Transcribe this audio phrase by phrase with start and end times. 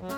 [0.00, 0.08] Komið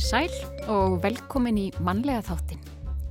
[0.00, 0.32] sæl
[0.72, 2.56] og velkomin í mannlega þáttin.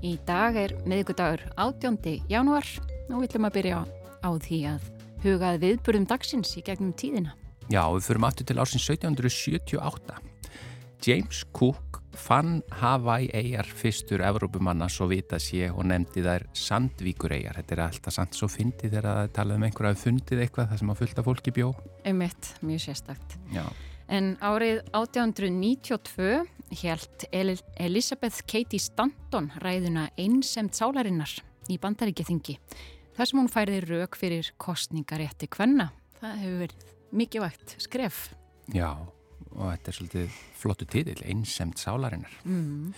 [0.01, 2.25] Í dag er meðgudagur 18.
[2.27, 2.65] januar
[3.07, 3.85] og við ætlum að byrja
[4.25, 4.81] á því að
[5.21, 7.37] hugað viðburðum dagsins í gegnum tíðina.
[7.69, 10.17] Já, við förum aftur til ársins 1778.
[11.05, 11.86] James Cook
[12.17, 17.59] fann Hawaii eigjar fyrstur Evrópumanna svo vita sé og nefndi þær Sandvíkur eigjar.
[17.61, 20.81] Þetta er alltaf sant svo fyndið þegar það talað um einhverja að fundið eitthvað það
[20.81, 21.69] sem að fullta fólki bjó.
[22.07, 23.37] Einmitt, mjög sérstakt.
[23.53, 23.63] Já.
[24.07, 26.45] En árið 1892
[26.81, 31.33] held Elisabeth Katie Stanton ræðuna einsemt sálarinnar
[31.71, 32.55] í bandaríkjaþingi.
[33.17, 35.89] Þar sem hún færði rauk fyrir kostningarétti kvenna.
[36.21, 38.23] Það hefur verið mikið vægt skref.
[38.73, 38.91] Já,
[39.57, 42.33] og þetta er svolítið flottu títill, einsemt sálarinnar.
[42.45, 42.93] Mm.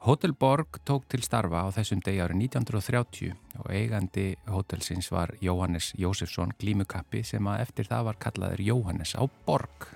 [0.00, 5.90] Hotel Borg tók til starfa á þessum degi árið 1930 og eigandi hotelsins var Jóhannes
[6.00, 9.90] Jósefsson glímukappi sem að eftir það var kallaður Jóhannes á Borg.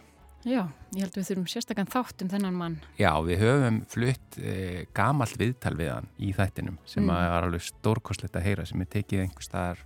[0.45, 2.75] Já, ég held við þurfum sérstakann þátt um þennan mann.
[3.01, 7.09] Já, við höfum flutt e, gamalt viðtal við hann í þættinum sem Mm.
[7.15, 9.79] var alveg stórkostlegt að heyra sem er tekið einhver staðar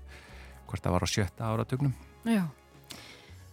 [0.67, 1.95] hvort það var á sjötta áratögnum.
[2.27, 2.43] Já.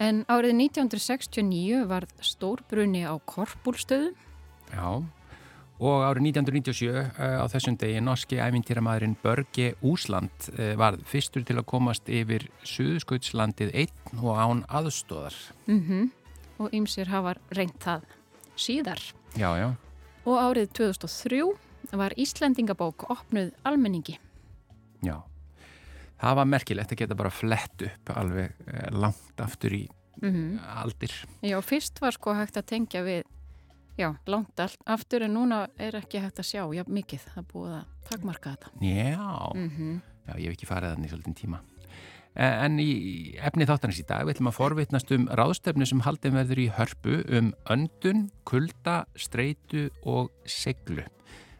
[0.03, 4.11] En árið 1969 var stórbrunni á Korpúlstöðu.
[4.73, 4.89] Já,
[5.79, 11.57] og árið 1997 uh, á þessum degi norski æfintýramæðurinn Börge Úsland uh, var fyrstur til
[11.59, 15.35] að komast yfir Suðskautslandið einn og án aðstóðar.
[15.67, 16.11] Mm
[16.55, 18.05] Og ymsir hafa reynt það
[18.55, 19.01] síðar.
[19.35, 19.75] Já, já.
[20.23, 21.41] Og árið 2003
[21.91, 24.15] var Íslendingabók opnuð almenningi.
[25.03, 25.19] Já,
[26.21, 29.85] það var merkilegt að geta bara flett upp alveg eh, langt aftur í
[30.23, 31.11] Mm aldir.
[31.43, 33.25] Já, fyrst var sko hægt að tengja við,
[33.99, 37.89] já, langt aftur en núna er ekki hægt að sjá, já, mikið, er búið að
[38.07, 38.71] takmarka þetta.
[38.79, 41.59] Já, Mm já, ég hef ekki farið þannig svolítið tíma.
[42.35, 46.33] Eh, En í efni þáttanins í dag við ætlum að forvitnast um ráðstefnu sem haldin
[46.39, 51.03] verður í hörpu um öndun, kulda, streitu og seglu.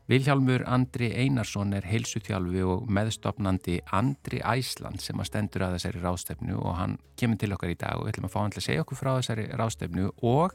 [0.06, 6.58] Vilhjálmur Andri Einarsson er heilsuþjálfi og meðstopnandi Andri Æsland sem að stendur að þessari ráðstefnu
[6.60, 8.68] og hann kemur til okkar í dag og við ætlum að fá hann til að
[8.68, 10.54] segja okkur frá þessari ráðstefnu og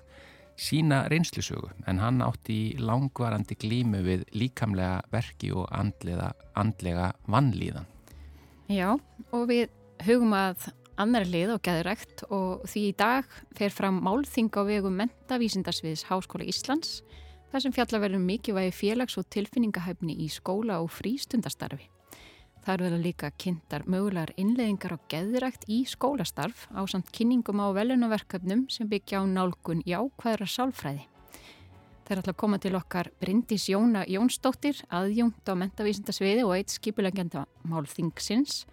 [0.54, 7.88] sína reynslusögu en hann átti í langvarandi glímu við líkamlega verki og andlega, andlega vannlíðan.
[8.70, 8.92] Já,
[9.34, 9.66] og við
[10.06, 10.68] hugum að
[11.00, 16.46] annar lið og geðrækt og því í dag fer fram málþing á vegum mentavísindarsviðs Háskóla
[16.46, 17.00] Íslands
[17.50, 21.88] þar sem fjalla verður mikilvægi félags- og tilfinningahæfni í skóla og frístundastarfi.
[22.60, 28.66] Það verður líka kynntar mögulegar innleðingar á geðrækt í skólastarf á samt kynningum á velunaverkefnum
[28.68, 31.06] sem byggja á nálgun í ákvæðra sálfræði.
[32.04, 37.46] Þeir ætla að koma til okkar Bryndís Jóna Jónsdóttir, aðjungt á mentavísindarsviði og eitt skipulegjanda
[37.70, 38.64] málþingsins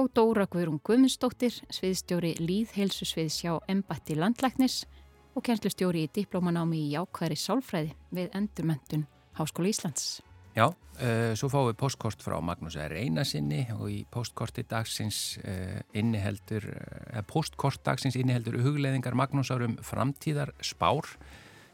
[0.00, 4.86] og Dóra Guðrún Guðmundsdóttir, sviðstjóri Líðheilsusviðs hjá Embatti Landlæknis
[5.34, 9.06] og kennslustjóri í diplómanámi í ákvæðri sálfræði við endurmöntun
[9.38, 10.20] Háskóla Íslands.
[10.56, 12.96] Já, uh, svo fáum við postkort frá Magnús R.
[12.98, 20.52] Einarsinni og í postkorti dagsins uh, inniheldur, uh, postkort dagsins inniheldur hugleðingar Magnúsar um framtíðar
[20.64, 21.06] spár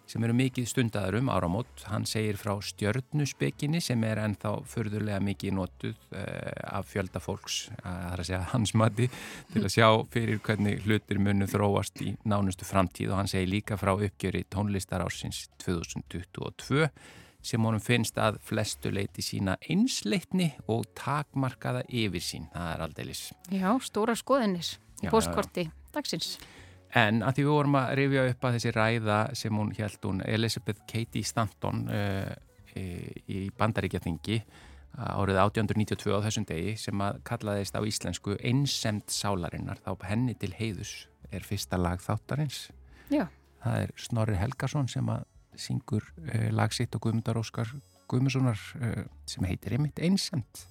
[0.06, 1.84] sem eru mikið stundaður um áramót.
[1.90, 8.06] Hann segir frá stjörnuspekinni sem er ennþá förðurlega mikið notuð uh, af fjölda fólks, það
[8.12, 9.10] er að segja hans mati,
[9.52, 13.78] til að sjá fyrir hvernig hlutir munu þróast í nánustu framtíð og hann segir líka
[13.80, 16.90] frá uppgjöri tónlistarársins 2022
[17.46, 22.48] sem honum finnst að flestu leiti sína einsleitni og takmarkaða yfir sín.
[22.54, 23.22] Það er aldeilis.
[23.54, 26.36] Já, stóra skoðinir í Já, postkorti dagsins.
[26.96, 30.22] En að því við vorum að rifja upp að þessi ræða sem hún held hún
[30.24, 32.32] Elizabeth Katie Stanton uh,
[32.76, 34.40] í bandaríkjaþingi
[34.96, 40.54] árið 1892 á þessum degi sem að kallaðist á íslensku einsemt sálarinnar þá henni til
[40.56, 40.92] heiðus
[41.32, 42.70] er fyrsta lag þáttarins.
[43.12, 43.26] Já.
[43.64, 45.26] Það er Snorri Helgason sem að
[45.56, 47.72] syngur uh, lag sitt og Guðmundar Óskar
[48.10, 50.66] Guðmundssonar uh, sem heitir einmitt einsemt.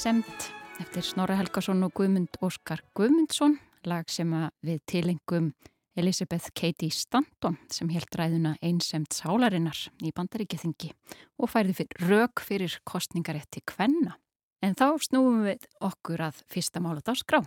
[0.00, 0.46] Einsemt
[0.80, 4.30] eftir Snorra Helgason og Guðmund Óskar Guðmundsson, lag sem
[4.64, 5.50] við tilengum
[5.92, 10.88] Elisabeth Katie Stanton sem held ræðuna Einsemt sálarinnar í bandaríkjaþingi
[11.36, 14.16] og færði fyrir rauk fyrir kostningarétti kvenna.
[14.64, 17.42] En þá snúum við okkur að fyrsta mála dáskrá.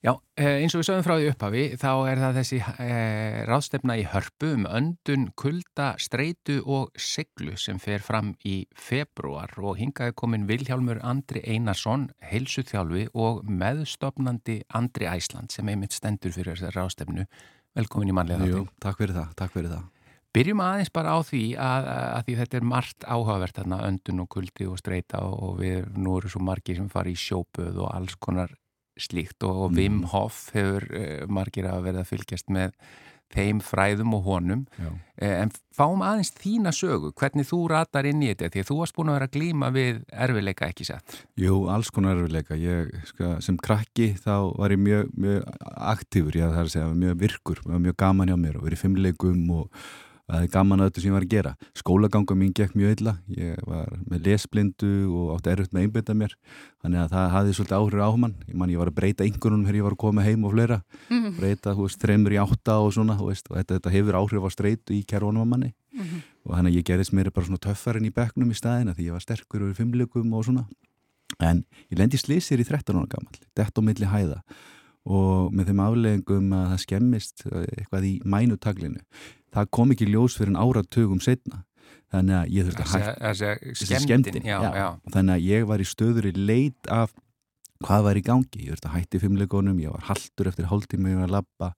[0.00, 3.96] Já, eh, eins og við sögum frá því upphafi, þá er það þessi eh, ráðstefna
[4.00, 10.16] í hörpu um öndun, kulda, streitu og siglu sem fer fram í februar og hingaði
[10.16, 17.26] komin Vilhjálmur Andri Einarsson, heilsuþjálfi og meðstofnandi Andri Æsland sem einmitt stendur fyrir þessari ráðstefnu.
[17.76, 18.56] Velkomin í manlega þáttu.
[18.56, 19.84] Jú, takk fyrir það, takk fyrir það.
[20.30, 24.32] Byrjum aðeins bara á því að, að því þetta er margt áhugavert þarna öndun og
[24.32, 28.16] kuldi og streita og við nú eru svo margir sem fari í sjópuð og alls
[28.16, 28.54] konar
[28.98, 30.10] slíkt og, og Wim mm.
[30.14, 32.74] Hof hefur uh, margir að verða að fylgjast með
[33.30, 34.64] þeim fræðum og honum.
[34.80, 34.90] Uh,
[35.22, 38.96] en fáum aðeins þína sögu hvernig þú ratar inn í þetta því að þú varst
[38.96, 43.36] búin að vera að glýma við erfileika ekki sett Jú, alls konar erfileika ég, sko,
[43.44, 45.46] sem krakki þá var ég mjög, mjög
[45.94, 49.84] aktífur, ég þarf að segja mjög virkur, mjög gaman hjá mér og verið fimmleikum og
[50.30, 51.52] það er gaman að þetta sem ég var að gera.
[51.78, 53.14] Skólaganga mín gekk mjög illa.
[53.34, 56.36] Ég var með lesblindu og átti erfitt með einbita mér.
[56.84, 58.36] Þannig að það hafði svolítið áhrif á mann.
[58.46, 60.80] Ég, man, ég var að breyta einhvernum þegar ég var að koma heim og fleira.
[61.08, 61.36] Mm -hmm.
[61.38, 64.50] breyta, þú veist, þreymur í átta og svona veist, og þetta, þetta hefur áhrif á
[64.50, 65.74] streitu í kervonum á manni.
[65.92, 66.20] Mm -hmm.
[66.44, 69.12] og þannig að ég gerðist mér bara svona töffarinn í bekknum í staðina því ég
[69.12, 70.66] var sterkur og fimmleikum og svona.
[71.38, 74.42] En ég lendi slísir í 13 ára gammal þetta á milli hæða
[75.10, 79.02] og með þeim afleggingum að það skemmist eitthvað í mænutaglinu
[79.54, 81.64] það kom ekki ljós fyrir en áratugum setna
[82.10, 84.86] þannig að ég þurfti að hætta skemmtin, já, já.
[85.14, 87.12] þannig að ég var í stöður í leit af
[87.80, 91.20] hvað var í gangi, ég þurfti að hætti fimmleikonum ég var haldur eftir hálftíma ég
[91.22, 91.70] var að lappa,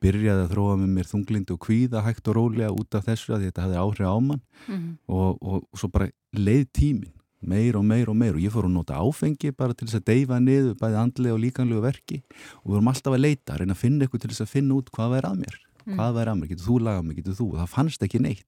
[0.00, 3.48] byrjaði að þróa með mér þunglind og kvíða hægt og rólega út af þessu að
[3.48, 4.40] þetta hefði áhrif á mann.
[4.64, 4.94] Mm -hmm.
[5.12, 7.12] og, og, og svo bara leið tímin
[7.48, 10.08] meir og meir og meir og ég fór að nota áfengi bara til þess að
[10.12, 12.22] deyfa niður bæði andlega og líkanlegu verki
[12.62, 14.78] og við vorum alltaf að leita, að reyna að finna eitthvað til þess að finna
[14.78, 15.94] út hvað væri að mér mm.
[15.96, 18.46] hvað væri að mér, getur þú lagað mig, getur þú og það fannst ekki neitt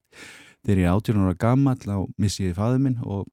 [0.64, 3.26] þegar ég er 18 ára gammal þá missi ég fæðið minn og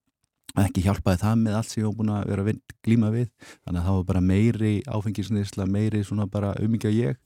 [0.59, 3.29] ekki hjálpaði það með allt sem ég var búin að vera að glíma við
[3.63, 7.19] þannig að það var bara meiri áfengisnisla meiri svona bara umíkja ég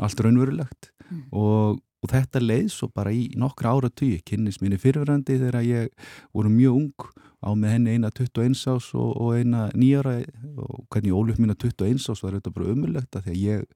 [0.00, 1.26] allt raunverulegt mm.
[1.36, 5.90] og, og þetta leið svo bara í nokkra ára tíu kynnis mínu fyrirverandi þegar ég
[6.32, 7.08] voru mjög ung
[7.40, 10.18] á með henni eina 21 ás og, og eina nýjara
[10.60, 13.66] og hvernig ég óluf að 21 ás var þetta bara umulegt að því að ég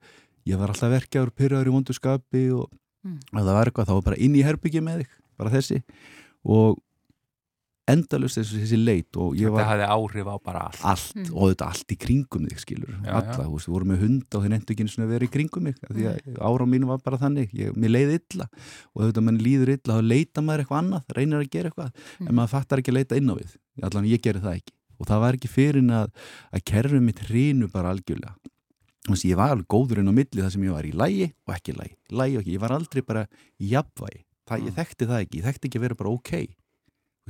[0.48, 2.68] ég var alltaf verkjaður, pyrraður í vondurskapi og
[3.04, 3.20] mm.
[3.32, 5.80] að það var eitthvað, þá var bara inn í herbyggi með þig, bara þessi.
[6.44, 6.80] Og
[7.90, 9.64] endalust þessi, þessi leit og ég var...
[9.64, 10.84] Þetta hafði áhrif á bara allt.
[10.92, 11.32] Allt mm.
[11.32, 12.92] og þetta allt í kringum þig, skilur.
[12.94, 15.28] Já, Alla, þú veist, við vorum með hund og þeir endur ekki eins og verið
[15.28, 16.38] í kringum mig, því að mm.
[16.48, 18.48] ára mínu var bara þannig, ég, mér leiði illa
[18.94, 22.30] og þetta mann líður illa, þá leita maður eitthvað annað, reynir að gera eitthvað, mm.
[22.30, 25.08] en maður fattar ekki að leita inn á við, allan ég gerir það ekki og
[25.10, 26.10] það var ekki fyrir að,
[26.54, 28.36] að kerfið mitt hrínu bara algjörlega
[29.04, 31.26] Þannig að ég var alveg góður inn á milli þar sem ég var í lægi
[31.44, 33.24] og ekki lægi, lægi og ekki, ég var aldrei bara
[33.60, 34.76] jafnvægi, það, ég mm.
[34.78, 36.32] þekkti það ekki, ég þekkti ekki að vera bara ok.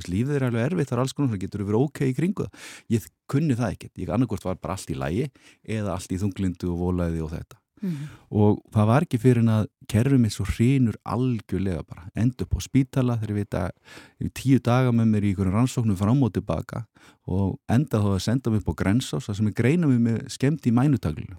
[0.03, 2.47] Lífið er alveg erfitt, það er alls konar sem getur að vera ok í kringu
[2.47, 2.65] það.
[2.95, 5.29] Ég kunni það ekki, ég annarkort var bara allt í lægi
[5.77, 7.59] eða allt í þunglindu og volaði og þetta.
[7.83, 7.95] Mm.
[8.31, 13.17] Og það var ekki fyrir að kerfið mitt svo hrínur algjörlega bara, endur på spítala
[13.19, 16.85] þegar ég veit að tíu daga með mér í einhverjum rannsóknum fram og tilbaka
[17.27, 20.65] og enda þá að senda upp á grensás, það sem er greina mig með skemmt
[20.65, 21.37] í mænutaglinu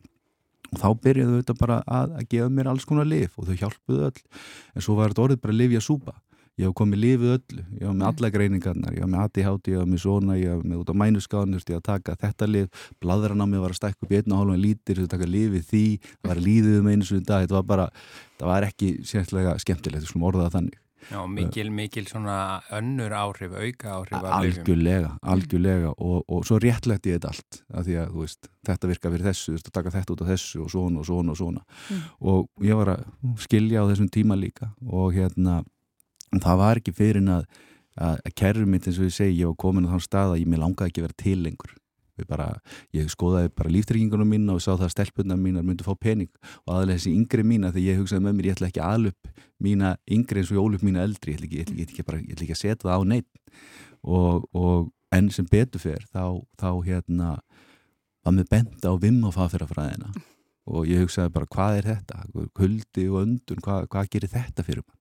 [0.72, 4.06] og þá byrjaðu þetta bara að, að gefa mér alls konar lif og þau hjálpuðu
[4.10, 6.16] öll en svo var þetta orðið bara lifja súpa
[6.56, 8.96] ég hef komið lifið öllu, ég hef með alla greiningarnar.
[8.96, 11.66] Ég hef með ADHD, ég hef með svona ég hef með út á mænuskáðan, ég
[11.66, 14.56] hef að taka þetta lif bladran á mig var að stækka upp í einna hálfa
[14.62, 17.70] lítir, ég hef taka lifið því það var líðið um einu svona dag, þetta var
[17.74, 17.86] bara
[18.40, 20.82] það var ekki sérlega skemmtilegt, svona orðað þannig.
[21.06, 25.92] Já, mikil, mikil svona önnur áhrif, auka áhrif Algjörlega, algjörlega.
[26.02, 29.46] Og, og svo réttlegt ég þetta allt að því að veist, þetta virka fyrir þessu,
[29.46, 31.62] þú veist, að taka þetta út af þessu og svona og svona og svona.
[31.86, 32.02] Mm.
[32.32, 33.06] og ég var að
[33.44, 34.72] skilja á þessum tíma líka.
[34.90, 35.60] Og hérna
[36.34, 37.46] það var ekki fyrir að
[37.96, 40.48] að kerrum mitt eins og ég segi, ég var komin á þann stað að ég
[40.52, 41.74] mér langaði ekki að vera til lengur.
[42.28, 42.46] Bara,
[42.96, 46.30] ég skoðaði bara líftryggingunum mín og sá það að stelpunna mín myndi fá pening.
[46.64, 49.30] Og aðlega þessi yngri mína þegar ég hugsaði með mér, ég ætla ekki aðlup
[49.64, 52.22] mína yngri eins og ég ólup mína eldri ég ætla ekki, ég ætla ekki, bara,
[52.22, 53.60] ég ætla ekki að setja það á neitt
[54.02, 57.30] og, og enn sem betur fer þá, þá hérna
[58.24, 60.12] var mér bent á vimm og faðferðafræðina
[60.72, 62.24] og ég hugsaði bara hvað er þetta?
[62.58, 64.95] Huldi og öndun, hvað, hvað gerir þetta fyrir mann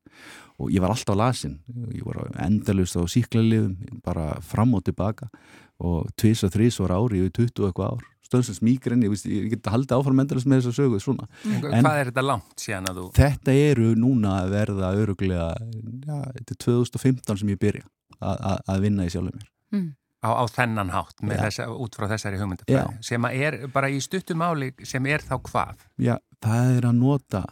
[0.62, 1.60] og ég var alltaf lasin.
[1.92, 5.30] Ég var endalust á síklarliðum bara fram og tilbaka.
[5.84, 8.06] Og tvis og þrís var ári yfir 20 eitthvað ár.
[8.26, 11.28] Stöðsins mýgren, ég, ég get að halda áfram endalust með þess að sögu svona.
[11.46, 13.04] En, Hvað er þetta langt síðan að þú?
[13.20, 15.50] Þetta eru núna að verða öruglega,
[16.08, 17.86] já, þetta er 2015 sem ég byrja
[18.24, 19.52] að vinna í sjálfum mér.
[19.76, 19.92] Mm.
[20.26, 25.06] á, á þennan hátt þessa, út frá þessari hugmyndafræði sem er bara í stuttumáli sem
[25.10, 25.86] er þá hvað?
[26.02, 27.44] Já, það er að nota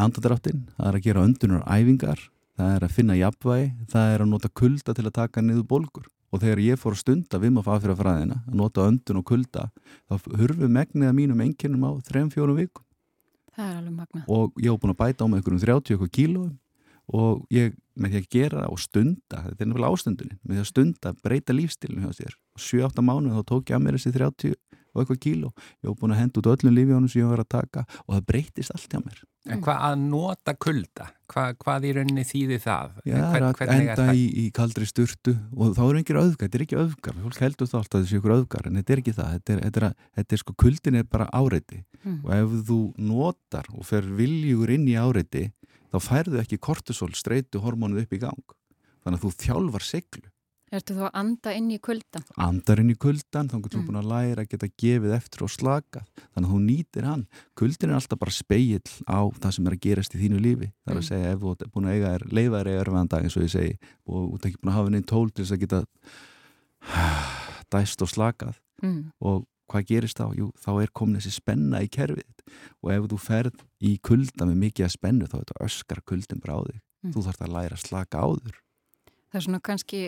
[0.00, 2.26] andadráttin, það er að gera öndunar æfingar,
[2.56, 6.10] það er að finna jafnvægi, það er að nota kulda til að taka niður bolgur
[6.32, 9.68] og þegar ég fór að stunda við maður fyrir fræðina að nota öndun og kulda
[10.10, 12.84] þá hurfu megniða mínum enginnum á 3-4 vikum.
[13.56, 16.54] Það er alveg magna og ég hef búin að bæta á með einhverjum 30 kílóum.
[17.06, 20.70] Og ég með því að gera og stunda, þetta er nefnilega ástunduninn með því að
[20.72, 22.34] stunda, breyta lífstilinu hjá sér.
[22.58, 24.56] Og 7-8 mánuð þá tók ég að mér þessi 30
[24.96, 25.52] og eitthvað kíló.
[25.84, 28.28] Ég hef búin að henda út öllum lífjónum sem ég var að taka og það
[28.32, 29.24] breytist allt hjá mér.
[29.46, 31.04] En hvað að nota kulda?
[31.30, 32.96] Hvað, hvað í rauninni þýði það?
[33.06, 36.64] Já, Hvern, að enda í, í kaldri sturtu og þá eru engir öðgar, þetta er
[36.64, 39.36] ekki öðgar fólk heldur þá alltaf þessi ykkur öðgar en þetta er ekki það.
[39.36, 41.82] Þetta er, þetta er, þetta er sko, kuldin er bara áreiti.
[42.06, 42.18] Mm.
[42.22, 45.48] og ef þú notar og fer viljugur inn í áreiti
[45.90, 48.56] þá færðu ekki kortisol streytu hormónuð upp í gang.
[49.02, 50.30] Þannig að þú þjálfar seglu
[50.74, 52.24] Ertu þú að anda inn í kuldan?
[52.42, 53.86] Andar inn í kuldan, þá getur þú mm.
[53.86, 57.22] búin að læra að geta gefið eftir og slaka þannig að þú nýtir hann.
[57.58, 60.72] Kuldin er alltaf bara speill á það sem er að gerast í þínu lífi.
[60.82, 61.02] Það er mm.
[61.04, 63.46] að segja ef þú er búin að eiga er leifaðir eiga örfæðan dag eins og
[63.46, 63.76] ég segi
[64.10, 65.80] og þú er ekki búin að hafa neinn tól til þess að geta
[67.76, 69.00] dæst og slakað mm.
[69.22, 70.26] og hvað gerist þá?
[70.34, 72.46] Jú, þá er komin þessi spenna í kerfið
[72.82, 76.42] og ef þú ferð í kulda með mikið að spennu þá er þetta öskar kuldin
[76.42, 76.78] bara á þig.
[77.06, 77.14] Mm.
[77.14, 78.62] Þú þarfst að læra að slaka á þur.
[79.26, 80.00] Það er svona kannski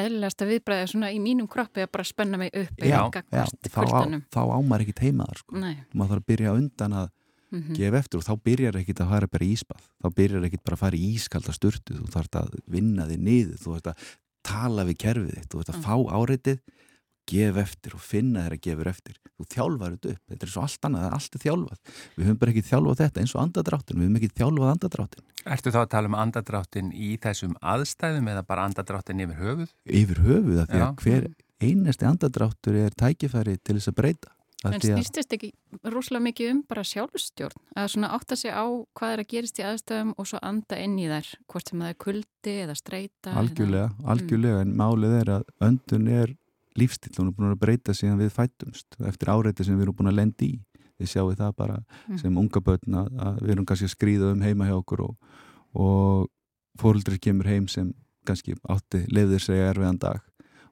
[0.00, 4.00] eðlilegasta viðbræðið svona í mínum kroppi að bara spenna mig upp já, já, þá, á,
[4.32, 5.58] þá ámar ekki teimaðar sko.
[5.58, 7.10] maður þarf að byrja undan að
[7.52, 7.76] mm -hmm.
[7.76, 10.76] gefa eftir og þá byrjar ekki að fara bara í íspað þá byrjar ekki bara
[10.76, 11.98] að fara í ískalda sturtu.
[12.00, 13.58] Þú þarf að vinna þig niður.
[13.62, 14.06] Þú þarf að
[14.42, 15.50] tala við kerfið þitt.
[15.50, 15.86] Þú þarf að mm.
[15.86, 16.58] fá áreitið
[17.28, 19.18] gef eftir og finna þeirra gefur eftir.
[19.38, 21.78] Þú þjálfar þetta upp, þetta er svo allt annað það er þjálfað,
[22.16, 25.72] við höfum bara ekki þjálfað þetta eins og andadráttin, við höfum ekki þjálfað andadráttin Ertu
[25.74, 29.72] þá að tala um andadráttin í þessum aðstæðum eða bara andadráttin yfir höfuð?
[29.90, 31.26] Yfir höfuð, af því að hver
[31.62, 34.32] einasti andadráttur er tækifæri til þess að breyta.
[34.62, 35.48] En snýstist ekki
[35.90, 37.58] rúslega mikið um bara sjálfstjórn?
[37.74, 38.62] Að svona átta sig á
[38.94, 41.90] hvað er að gerist í aðstæðum og svo anda inn í þær hvort sem það
[41.90, 44.06] er kuldi eða streyta Algjörlega, eða...
[44.14, 44.68] algjörlega, mm.
[44.68, 46.36] en málið er að öndun er
[46.78, 50.12] lífstil, hún er búin að breyta síðan við fættumst eftir áreiti sem við erum búin
[50.12, 50.60] að lendi í.
[51.00, 52.18] Við sjáum það bara mm.
[52.20, 55.34] sem unga börn að, að við erum kannski að skrýða um heima hjá okkur og,
[55.74, 56.28] og
[56.80, 57.90] fóröldri kemur heim sem
[58.28, 60.22] kannski átti lefðir segja erfiðan dag.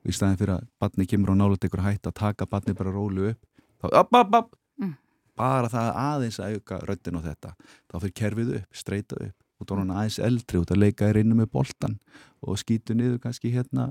[0.01, 2.95] Og í staðin fyrir að barni kemur á nálat ykkur hætt að taka barni bara
[2.95, 3.41] rólu upp
[3.81, 4.57] þá upp, upp, upp.
[4.81, 4.95] Mm.
[5.37, 7.55] bara það aðeins að auka röttin á þetta.
[7.91, 9.37] Þá fyrir kerfið upp, streyta upp
[9.69, 11.99] þá er hann aðeins eldri út að leika í reynu með boltan
[12.41, 13.91] og skýtu niður kannski hérna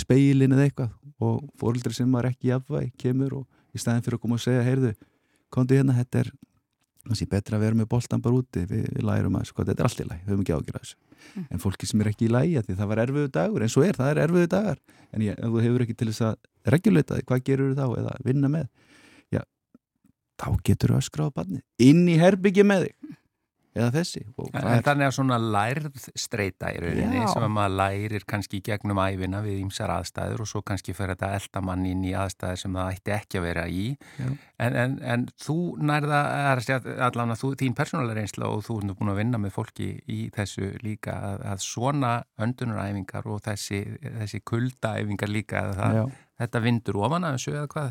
[0.00, 0.94] speilin eða eitthvað.
[1.24, 4.64] Og fóröldri sem var ekki jafnvæg kemur og í staðin fyrir að koma og segja
[4.64, 4.94] heyrðu,
[5.52, 6.30] kontu hérna, þetta er
[7.04, 8.64] kannski betra að vera með boltan bara úti.
[8.70, 10.86] Við, við lærum að, sko, þetta er allt í læg, við höfum ekki ágjörð að
[10.86, 11.00] þessu.
[11.34, 11.46] Mm.
[11.50, 13.96] en fólki sem er ekki í lægi því það var erfiðu dagur, eins og er,
[13.98, 14.80] það er erfiðu dagar.
[15.14, 18.00] En ég, ef þú hefur ekki til þess að reguleita þig, hvað gerur þú þá
[18.02, 18.66] eða vinna með?
[19.34, 19.40] Já,
[20.42, 23.14] þá getur þú að skráða barni inn í herbyggi með þig
[23.74, 24.22] eða þessi?
[24.54, 27.26] En, þannig að svona lærð streyta í rauninni Já.
[27.32, 31.32] sem að maður lærir kannski gegnum æfina við ýmsar aðstæður og svo kannski fyrir þetta
[31.40, 33.86] eldamann inn í aðstæður sem það ætti ekki að vera í.
[34.22, 36.20] En, en, en þú nærða
[36.54, 40.70] allavega þú, þín persónulega reynsla og þú er búin að vinna með fólki í þessu
[40.84, 42.12] líka að, að svona
[42.44, 43.82] öndunaræfingar og þessi,
[44.20, 47.90] þessi kuldaæfingar líka það, þetta vindur ofan að þessu eða hvað?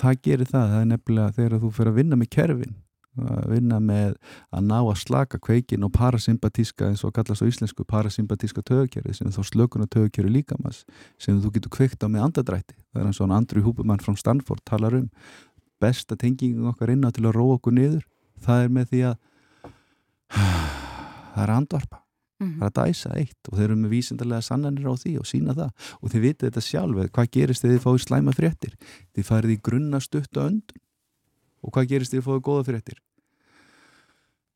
[0.00, 2.80] Það gerir það, það er nefnilega þegar þú fyrir að vinna með kerfin
[3.20, 4.14] að vinna með
[4.52, 9.28] að ná að slaka kveikin og parasympatíska eins og kallast á íslensku parasympatíska tögkerfi sem
[9.28, 10.84] er þá slökun og tögkerfi líkamans
[11.20, 14.64] sem þú getur kveikt á með andadrætti það er eins og Andri Húbumann frá Stanford
[14.64, 15.10] talar um.
[15.82, 18.06] Besta tengingum okkar inná til að róa okkur niður
[18.42, 19.16] það er með því að
[21.34, 21.98] það er andvarpa.
[22.42, 22.58] Mm -hmm.
[22.58, 25.54] það er að dæsa eitt og þeir eru með vísindarlega sannanir á því og sína
[25.54, 25.70] það.
[26.00, 28.74] Og þeir viti þetta sjálf hvað gerist þegar þið fáið slæma fréttir?
[29.14, 30.80] Þið farið í grunna stutt og öndun
[31.62, 33.00] og hvað gerist því að fóðu góða fyrir eftir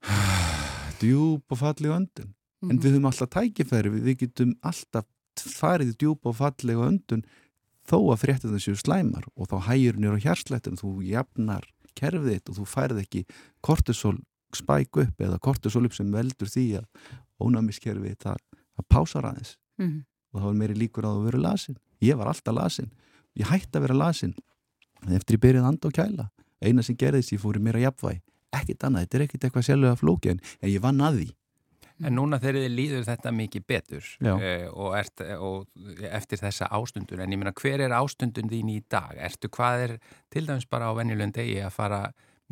[1.00, 2.32] djúb og falli öndun.
[2.62, 2.70] Mm.
[2.70, 3.92] en við höfum alltaf tækifæri.
[3.92, 7.24] Við, við getum alltaf farið í djúb og falli öndun
[7.86, 9.26] þó að fréttum þessu slæmar.
[9.36, 13.24] Og þá hægir nýra á hjarslættinu þú jafnar kerfið og þú færð ekki
[13.64, 14.16] kortisol
[14.56, 16.86] spæk upp eða kortisol upp sem veldur því að
[17.42, 18.40] ónæmiskerfið það
[18.76, 19.98] að pása ræðis mm.
[20.32, 21.78] og þá er meiri líkur að þú verið lasin.
[22.04, 22.90] Ég var alltaf lasin,
[23.36, 24.34] ég hætti að vera lasin
[25.12, 26.28] eftir ég byrjaði að anda og kæla
[26.64, 28.22] eina sem gerðist ég fór í mér að jafnvæg
[28.56, 31.28] ekkit annað, þetta er ekkit eitthvað sjálflega flóki en ég vann að því
[32.04, 37.22] En núna þegar þið líður þetta mikið betur uh, og, ert, og eftir þessa ástundun,
[37.24, 39.14] en ég meina hver er ástundun þín í dag?
[39.16, 39.94] Ertu hvað er
[40.32, 42.02] til dæmis bara á venjulegum degi að fara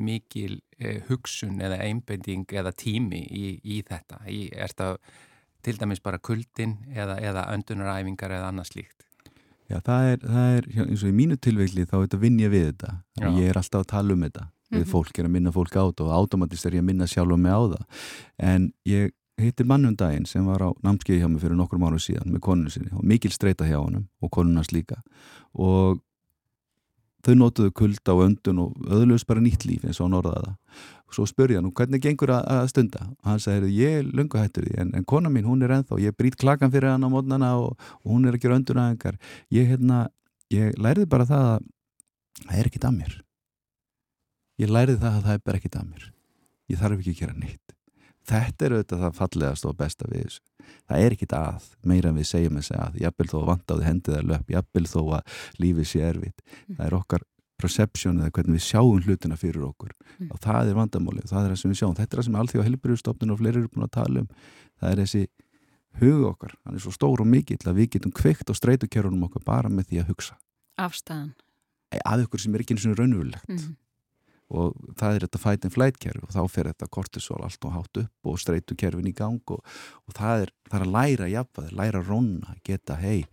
[0.00, 4.22] mikil uh, hugsun eða einbending eða tími í, í þetta?
[4.24, 4.88] Er þetta
[5.64, 9.04] til dæmis bara kuldin eða, eða öndunaræfingar eða annað slíkt?
[9.70, 12.66] Já, það er, það er eins og í mínu tilveikli þá þetta vinn ég við
[12.70, 12.92] þetta.
[13.16, 13.26] Já.
[13.28, 14.46] og ég er alltaf að tala um þetta.
[14.70, 14.90] Við mm -hmm.
[14.90, 17.38] fólk er að minna fólk á þetta og automatist er ég að minna sjálf og
[17.38, 17.84] mig á það.
[18.38, 22.30] En ég hitti mannum daginn sem var á námskeiði hjá mig fyrir nokkur mánu síðan
[22.30, 25.02] með konunum sinni og mikil streyta hjá honum og konunars líka.
[25.54, 26.00] Og
[27.24, 30.56] þau nótuðu kulda og öndun og öðluðs bara nýtt líf eins og hann orðaði það
[31.08, 33.04] og svo spurði hann, hvernig gengur að, að stunda?
[33.22, 36.00] Og hann sagði, ég er lunga hættur því en, en kona mín, hún er enþá,
[36.02, 39.20] ég brít klakan fyrir hann á mótnana og, og hún er að gera öndun aðengar
[39.54, 40.06] ég, hérna,
[40.54, 41.68] ég læriði bara það að
[42.44, 43.20] það er ekkit að mér.
[44.62, 46.08] Ég læriði það að það er bara ekkit að mér.
[46.70, 47.76] Ég þarf ekki að gera neitt.
[48.24, 50.42] Þetta er auðvitað það fallegast og besta við þessu.
[50.88, 53.78] Það er ekkit að meira en við segjum þess að jafnvel þó að vanda á
[53.78, 56.44] því hendið að löp jafnvel þó að lífið sé erfitt.
[56.44, 56.76] Mm.
[56.78, 57.26] það er okkar
[57.60, 59.94] perception eða hvernig við sjáum hlutina fyrir okkur.
[60.18, 60.30] Mm.
[60.30, 61.96] og það er vandamálið, það er það sem við sjáum.
[61.98, 64.28] Þetta er það sem allþjóða helbriðustofnun og fleiri eru búin að tala um.
[64.80, 65.24] Það er þessi
[66.00, 69.44] hug okkar hann er svo stór og mikill að við getum kveikt og streytukjörunum okkar
[69.46, 70.38] bara með því að hugsa.
[70.80, 71.32] Afstæðan
[71.94, 73.50] Að ykkur sem er ekki eins og raunverulegt.
[73.50, 73.74] Mm.
[74.54, 77.72] og það er þetta fight and flight kerfi og þá fer þetta kortisol allt og
[77.74, 79.62] hátt upp og streytukjörfin í gang og,
[80.04, 83.24] og það, er, það er að læra jafnvað, læra ronna, geta hei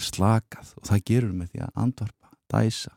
[0.00, 0.72] slakað.
[0.80, 2.96] Og það gerur með því að andvarpa, dæsa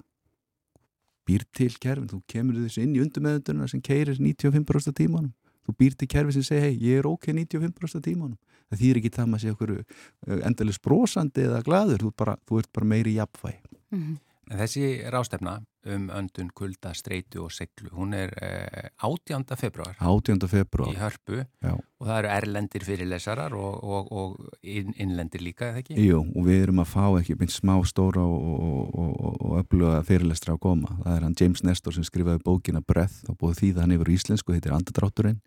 [1.28, 5.32] býr til kerfin, þú kemur þessu inn í undumeðunduna sem keirir 95% tímanum.
[5.64, 8.36] Þú býr til kerfi sem segir, hei, ég er ok 95% tímanum,
[8.68, 12.60] það þýr ekki það maður sé okkur eh, endalins brosandi eða gladur, þú, bara, þú
[12.60, 14.18] ert bara meiri jafnvæg mm -hmm.
[14.52, 19.44] Þessi rástefna um öndun, kulda, streitu og seglu, hún er eh, 18.
[19.60, 20.40] februar 18.
[20.52, 21.74] februar í Hörpu Já.
[21.76, 25.98] og það eru erlendir fyrirlesarar og, og, og innlendir líka, eða ekki?
[26.00, 30.58] Jú, og við erum að fá ekki beint smá stóra og, og öfluga fyrirlestra á
[30.60, 30.96] goma.
[31.04, 34.16] Það er hann James Nestor sem skrifaði bókina Breath og búið því það hann yfir
[34.18, 35.42] íslensku, heitir Andadrátturinn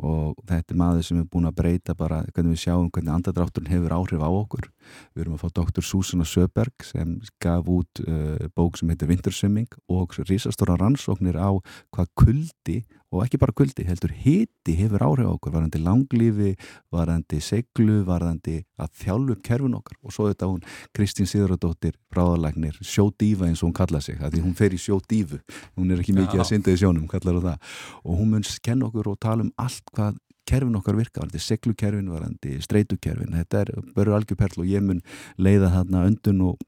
[0.00, 3.72] og þetta er maður sem er búin að breyta bara hvernig við sjáum hvernig andadrátturinn
[3.72, 4.70] hefur áhrif á okkur.
[5.12, 9.68] Við erum að fá doktor Susanna Söberg sem gaf út uh, bók sem heitir Vintersvimming
[9.92, 11.50] og risastóra rannsóknir á
[11.92, 12.78] hvað kuldi
[13.12, 16.54] og ekki bara kuldi, heldur hiti hefur áhrif á okkur, varðandi langlífi
[16.92, 19.98] varðandi seglu, varðandi að þjálfu kerfin okkar.
[20.02, 20.64] Og svo þetta hún
[20.96, 25.42] Kristín Sigurðardóttir, bráðalagnir sjódífa eins og hún kalla sig því hún fer í sjódífu,
[25.76, 26.44] hún er ekki mikið ja.
[26.44, 27.72] að synda í sjónum, kallar hún það.
[28.02, 32.10] Og hún mun kenna okkur og tala um allt hvað kerfin okkar virka, varðandi seglukerfin
[32.10, 35.02] varðandi streytukerfin, þetta er börur algjörperl og ég mun
[35.38, 36.64] leiða þarna öndun og,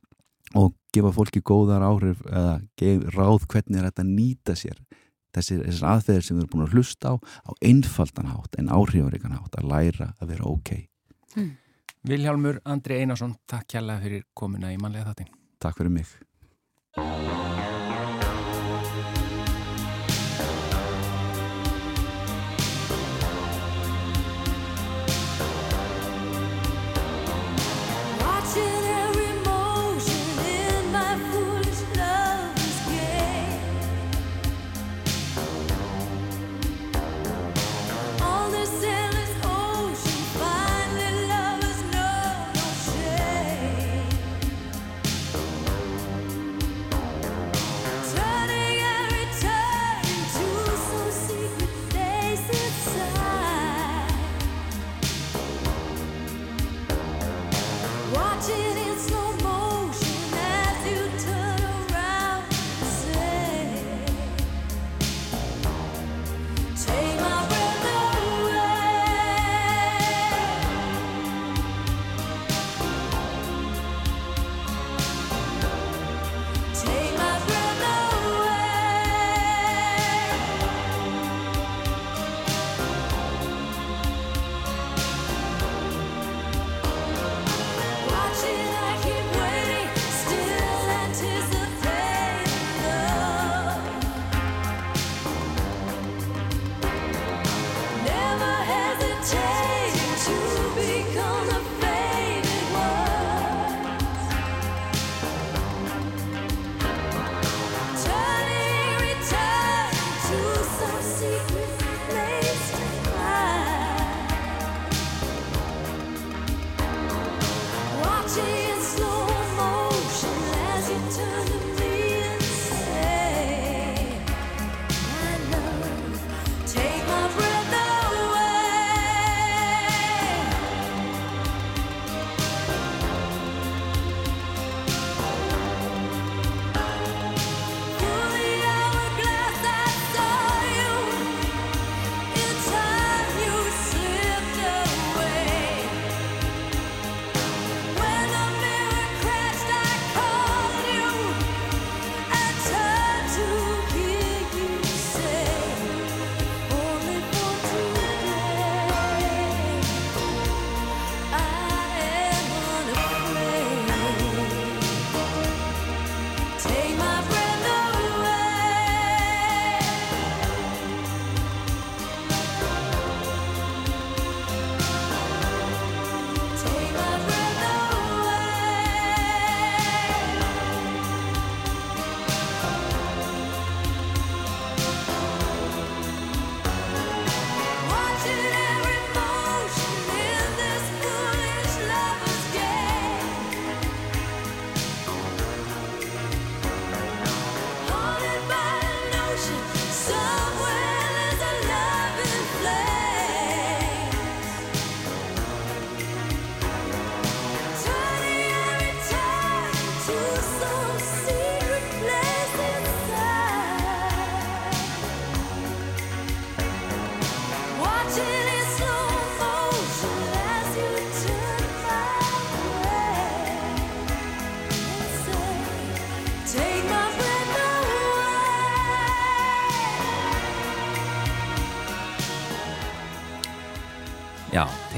[0.55, 2.61] og gefa fólki góðar áhrif eða
[3.17, 4.79] ráð hvernig er þetta nýta sér
[5.35, 9.37] þessir, þessir aðferðir sem við erum búin að hlusta á á einfaldan hátt en áhrifaríkan
[9.37, 10.75] hátt að læra að vera ok.
[11.35, 11.53] Hmm.
[12.05, 17.54] Viljálmur Andri Einarsson Takk kjærlega fyrir komuna í manlega þáttin Takk fyrir mig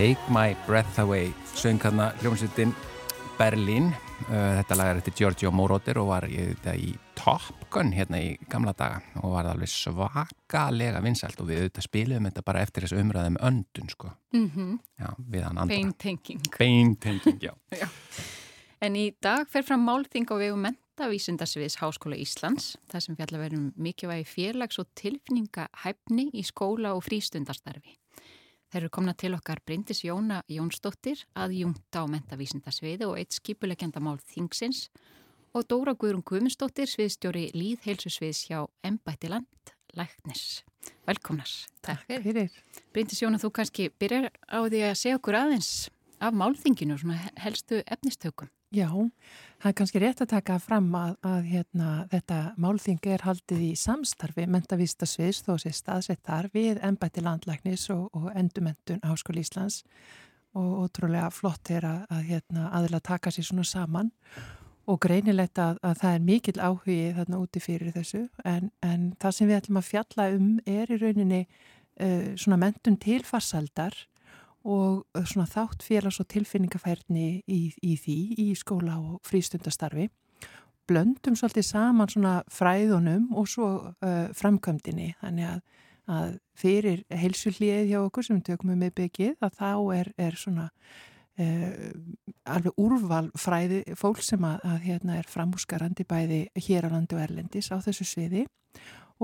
[0.07, 2.71] Take My Breath Away söng hérna hljómsveitin
[3.39, 8.37] Berlin uh, þetta lag er eftir Giorgio Moroder og var í, Top Gun hérna í
[8.47, 13.01] gamla daga og var alveg svakalega vinsælt og við auðvitað spilum þetta bara eftir þessu
[13.03, 14.13] umræðum öndun sko.
[14.37, 14.79] Mm -hmm.
[15.03, 15.75] já, við hann andra.
[15.75, 17.53] Beintenging Beintenging, já.
[17.83, 17.89] já.
[18.81, 23.73] En í dag fer fram málþing á vegu mentavísindasviðs Háskóla Íslands það sem fjallar verðum
[23.75, 27.99] mikilvægi férlags og tilfinningahæfni í skóla og frístundastarfi
[28.77, 34.03] Þeir eru komna til okkar Bryndis Jóna Jónsdóttir að jungta á mentavísindasviði og eitt skipulegjanda
[34.05, 34.91] mál Þingsins
[35.57, 40.61] og Dóra Guðrún Guðmundsdóttir sviðstjóri Líðheilsusviðs hjá Embætti Land Læknis.
[41.09, 41.49] Velkomnar.
[41.81, 42.53] Takk fyrir.
[42.93, 45.73] Bryndis Jóna, þú kannski byrjar á því að segja okkur aðeins
[46.21, 48.53] af málþinginu og helstu efnistökum.
[48.77, 48.91] Já,
[49.63, 53.71] það er kannski rétt að taka fram að, að hérna, þetta málþing er haldið í
[53.81, 59.81] samstarfi mentavísta sviðs þó sé staðsettar við ennbætti landlæknis og, og endumendun Háskóli Íslands.
[60.57, 64.11] Og ótrúlega flott er að, að hérna, aðila taka sér svona saman.
[64.87, 68.27] Og greinilegt að, að það er mikil áhugi þarna úti fyrir þessu.
[68.45, 73.01] En, en það sem við ætlum að fjalla um er í rauninni uh, svona mentun
[73.01, 73.97] til farsaldar
[74.67, 80.09] og uh, svona þátt félags- og tilfinningafærni í, í því í skóla og frístundastarfi.
[80.87, 85.61] Blöndum svolítið saman svona fræðunum og svo uh, framkvæmdini þannig að,
[86.07, 90.69] að fyrir heilsullið hjá okkur sem tökum við með byggið að þá er, er svona
[90.71, 91.73] uh,
[92.47, 97.71] alveg úrval fræði fólk sem að, að hérna er framhúsgarandi bæði hér á landu erlendis
[97.75, 98.47] á þessu sviði.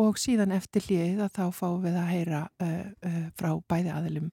[0.01, 2.77] Og síðan eftir hlið að þá fáum við að heyra uh,
[3.07, 4.31] uh, frá bæði aðilum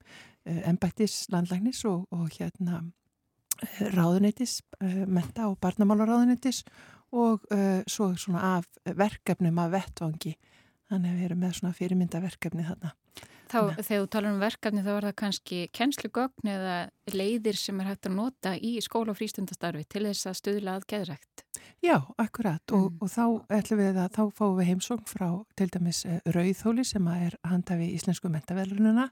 [0.69, 2.83] ennbættis eh, landlægnis og, og hérna
[3.63, 6.63] eh, ráðunitis, eh, menta og barnamálaráðunitis
[7.11, 10.35] og uh, svo svona af verkefnum af vettvangi.
[10.89, 12.91] Þannig að við erum með svona fyrirmynda verkefni þarna.
[13.49, 13.79] Þá, Þannig.
[13.87, 16.75] þegar þú talar um verkefni þá var það kannski kennslugögn eða
[17.09, 20.85] leiðir sem er hægt að nota í skóla og frístundastarfi til þess að stuðla að
[20.93, 21.45] geðrækt.
[21.81, 22.77] Já, akkurat mm.
[22.77, 27.09] og, og þá ætlum við að þá fáum við heimsókn frá til dæmis Rauðhóli sem
[27.15, 29.09] er handafi íslensku mentavelununa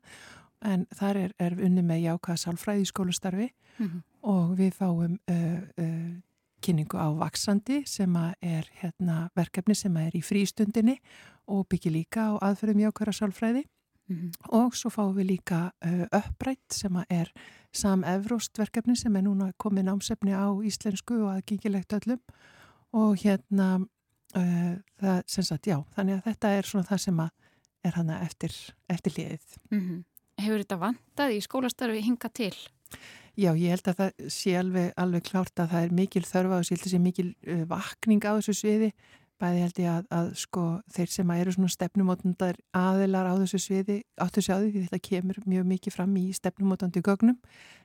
[0.65, 4.01] en þar er, er unni með jákað sálfræði í skólastarfi mm -hmm.
[4.21, 6.13] og við fáum uh, uh,
[6.61, 10.97] kynningu á vaksandi sem er hérna, verkefni sem er í frístundinni
[11.47, 13.63] og byggir líka á aðferðum jákværa sálfræði
[14.07, 14.31] mm -hmm.
[14.49, 17.31] og svo fáum við líka uh, upprætt sem er
[17.73, 22.19] sam-evróst verkefni sem er núna komið námsefni á íslensku og aðgengilegt öllum
[22.93, 23.85] og hérna
[25.01, 27.19] það, sagt, já, þannig að þetta er svona það sem
[27.83, 28.51] er hana eftir,
[28.89, 30.03] eftir liðið mm -hmm
[30.41, 32.53] hefur þetta vantað í skólastarfi hinga til?
[33.37, 36.65] Já, ég held að það sé alveg, alveg klárt að það er mikil þörfa og
[36.65, 38.91] sé held að sé mikil uh, vakning á þessu sviði.
[39.37, 40.61] Bæði held ég að, að sko
[40.95, 45.37] þeir sem eru svona stefnumótundar aðilar á þessu sviði áttu sig á því þetta kemur
[45.45, 47.37] mjög mikið fram í stefnumótandi gögnum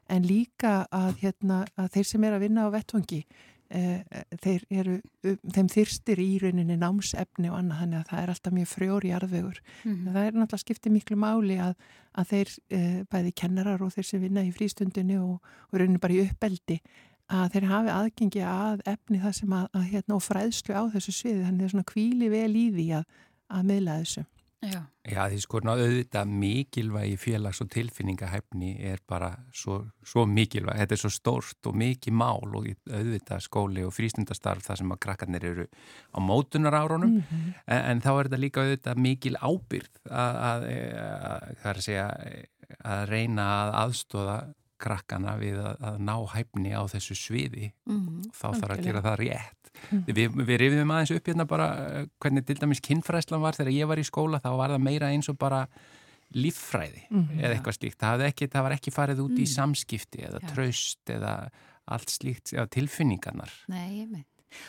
[0.09, 4.95] en líka að, hérna, að þeir sem er að vinna á vettvangi Eh, þeir eru,
[5.23, 9.61] þeim þyrstir í rauninni námsefni og annað þannig að það er alltaf mjög frjóri arðvegur
[9.63, 10.13] mm -hmm.
[10.13, 11.75] það er náttúrulega skiptið miklu máli að,
[12.13, 16.19] að þeir eh, bæði kennarar og þeir sem vinna í frístundinu og, og rauninni bara
[16.19, 16.81] í uppeldi
[17.33, 21.13] að þeir hafi aðgengi að efni það sem að, að hérna og fræðslu á þessu
[21.13, 21.45] sviði.
[21.47, 23.05] Þannig að það er svona kvíli vel í því að,
[23.49, 24.25] að meðla þessu
[24.62, 30.94] Já, Já því sko auðvitað mikilvægi félags- og tilfinningahæfni er bara svo, svo mikilvæg, þetta
[30.94, 35.48] er svo stórt og mikið mál og auðvitað skóli og frístundastarf þar sem að krakkarnir
[35.51, 35.66] eru
[36.14, 37.55] á mótunar árunum mm -hmm.
[37.66, 40.62] en, en þá er þetta líka auðvitað mikil ábyrð að, að,
[41.64, 42.46] að,
[42.85, 44.38] að reyna að aðstóða
[44.83, 48.31] krakkana við að ná hæfni á þessu sviði mm -hmm.
[48.35, 50.05] þá þarf að gera það rétt Mm.
[50.07, 53.90] Við, við rifðum aðeins upp hérna bara eh, hvernig til dæmis kinnfræslan var þegar ég
[53.90, 55.64] var í skóla þá var það meira eins og bara
[56.33, 57.40] líffræði mm -hmm.
[57.40, 57.99] eða eitthvað slíkt.
[58.01, 60.53] Það, ekki, það var ekki farið út í samskipti eða ja.
[60.53, 61.33] traust eða
[61.85, 63.53] allt slíkt eða tilfinningarnar.
[63.68, 64.29] Nei, ég mynd.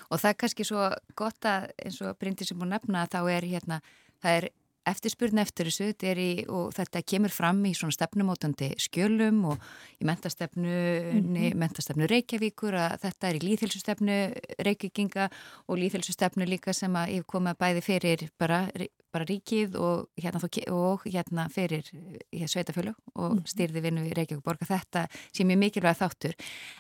[0.10, 3.48] Og það er kannski svo gott að eins og Bryndi sem búið nefna þá er
[3.48, 3.80] hérna,
[4.24, 4.50] það er
[4.90, 9.68] eftirspurn eftir þessu þetta og þetta kemur fram í svona stefnumótandi skjölum og
[10.00, 11.56] í mentastefnu mm -hmm.
[11.56, 14.18] mentastefnu Reykjavíkur að þetta er í líðhilsustefnu
[14.60, 15.30] Reykjavíkinga
[15.68, 18.68] og líðhilsustefnu líka sem að ég kom að bæði fyrir bara
[19.14, 20.42] bara ríkið og hérna,
[20.74, 23.46] og hérna fyrir hérna, sveitafjölu og mhm.
[23.50, 26.36] styrði vinnu í Reykjavík borga þetta sem er mikilvægt þáttur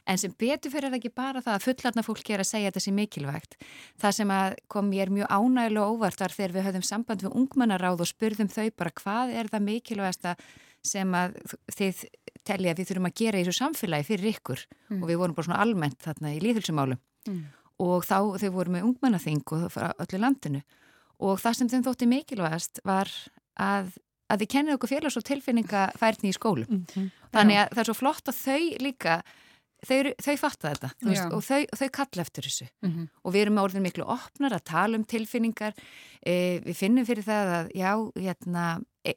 [0.09, 2.85] en sem betur fyrir það ekki bara það að fullarna fólki er að segja þetta
[2.87, 3.57] sem mikilvægt
[4.01, 4.35] það sem
[4.73, 8.67] kom er mjög ánægilega óvart var þegar við höfðum samband við ungmennaráð og spurðum þau
[8.77, 10.35] bara hvað er það mikilvægasta
[10.83, 11.37] sem að
[11.71, 12.05] þið
[12.43, 14.99] telli að við þurfum að gera í þessu samfélagi fyrir ykkur mm.
[14.99, 17.43] og við vorum bara svona almennt þarna í líðhilsumálum mm.
[17.85, 20.63] og þá þau voru með ungmennaþing og öllu landinu
[21.19, 23.11] og það sem þeim þótti mikilvægast var
[23.59, 23.93] að
[24.33, 26.67] að þið kennið okkur félags- og tilfinningafærni í skólu.
[26.67, 27.09] Mm -hmm.
[27.33, 29.15] Þannig að það er svo flott að þau líka,
[29.83, 32.67] þau, þau fatta þetta veist, og þau, þau kalla eftir þessu.
[32.81, 33.09] Mm -hmm.
[33.23, 35.73] Og við erum orðin miklu opnar að tala um tilfinningar.
[36.25, 39.13] E, við finnum fyrir það að, já, hérna, e,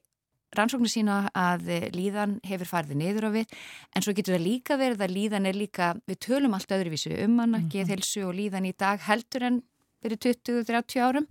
[0.57, 3.47] rannsóknir sína að líðan hefur farið niður á við,
[3.95, 7.39] en svo getur það líka verið að líðan er líka, við tölum allt öðruvísu um
[7.39, 7.71] hana, mm -hmm.
[7.71, 9.63] geðhelsu og líðan í dag heldur en
[10.03, 11.27] fyrir 20-30 árum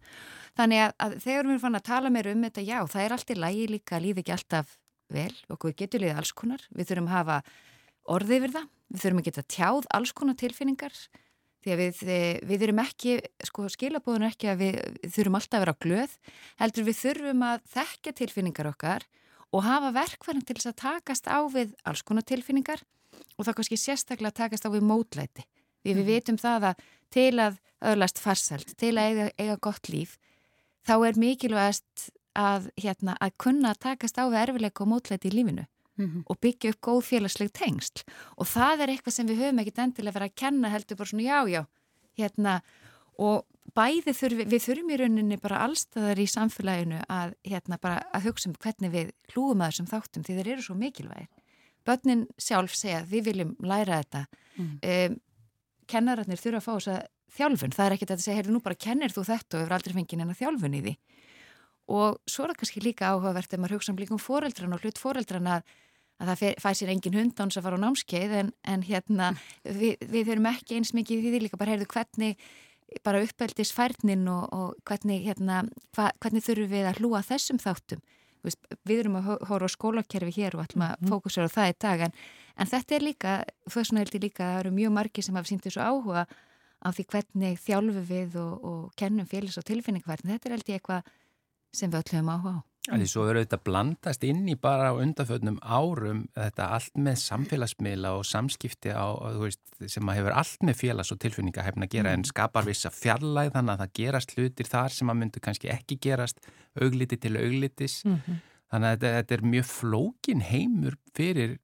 [0.55, 3.15] Þannig að, að þegar við erum fann að tala meira um þetta, já, það er
[3.15, 4.77] allt í lægi líka, lífi ekki alltaf
[5.11, 6.63] vel og við getum liðið alls konar.
[6.71, 7.37] Við þurfum að hafa
[8.15, 10.97] orðið yfir það, við þurfum að geta tjáð alls konar tilfinningar
[11.65, 12.01] því að við,
[12.45, 13.13] við þurfum ekki,
[13.49, 16.17] sko skilabóðun er ekki að við, við þurfum alltaf að vera glöð,
[16.61, 19.07] heldur við þurfum að þekka tilfinningar okkar
[19.49, 22.83] og hafa verkverðin til þess að takast á við alls konar tilfinningar
[23.35, 25.45] og það kannski sérstaklega takast á við mótlæti.
[25.85, 30.15] Við, við vitum það að til að öðlast farsælt, til að eiga, eiga gott líf
[30.85, 35.65] þá er mikilvægast að, hérna, að kunna takast á við erfileika og mótlæti í lífinu
[35.65, 36.23] mm -hmm.
[36.25, 38.03] og byggja upp góð félagsleg tengsl
[38.37, 41.23] og það er eitthvað sem við höfum ekkit endilega verið að kenna heldur bara svona
[41.23, 41.65] já já
[42.17, 42.61] hérna,
[43.17, 43.45] og
[43.75, 47.77] bæði þurfi, við þurfum í rauninni bara allstaðar í samfélaginu að, hérna,
[48.13, 51.27] að hugsa um hvernig við hlúum að þessum þáttum því þeir eru svo mikilvægir
[51.85, 54.25] börnin sjálf segja við viljum læra þetta
[54.57, 54.79] mm.
[54.83, 55.19] um,
[55.87, 57.03] kennararnir þurfa að fá þess að
[57.35, 59.95] þjálfun, það er ekkert að segja, heyrðu nú bara kennir þú þetta og hefur aldrei
[59.97, 60.93] fengið neina þjálfun í því.
[61.95, 64.81] Og svo er það kannski líka áhugavert ef maður hugsa um líka um foreldran og
[64.81, 65.65] hlut foreldran að,
[66.23, 69.99] að það fæ sér engin hund áns að fara á námskeið en, en hérna við,
[70.01, 72.39] við höfum ekki eins mikið því líka bara heyrðu hvernig
[73.05, 75.63] bara uppeldis færnin og, og hvernig, hérna,
[75.95, 78.01] hva, hvernig þurfum við að hlúa þessum þáttum?
[78.85, 81.13] Við erum að hóra á skólakerfi hér og ætlum að mhm.
[81.13, 82.17] fókusera á það í dag en,
[82.61, 83.37] en þetta er líka,
[83.73, 86.27] þessuna held ég líka að það eru mjög margi sem hafa sínt þessu áhuga
[86.85, 90.35] á því hvernig þjálfu við og, og kennum félags- og tilfinningverðin.
[90.35, 91.11] Þetta er ég eitthvað
[91.73, 92.61] sem við öllum áhuga á.
[92.85, 98.11] Því svo eru þetta blandast inn í bara á undanfötnum árum þetta allt með samfélagsmiðla
[98.19, 99.09] og samskipti á,
[99.41, 102.19] veist, sem að hefur allt með félags- og tilfinningahefn að gera mm.
[102.19, 105.97] en skapar vissa fjarlæð þannig að það gerast hlutir þar sem að myndu kannski ekki
[106.05, 106.45] gerast
[106.77, 108.03] augliti til auglitis.
[108.05, 108.43] Mm -hmm.
[108.69, 111.57] Þannig að þetta, þetta er mjög flókin heimur fyrir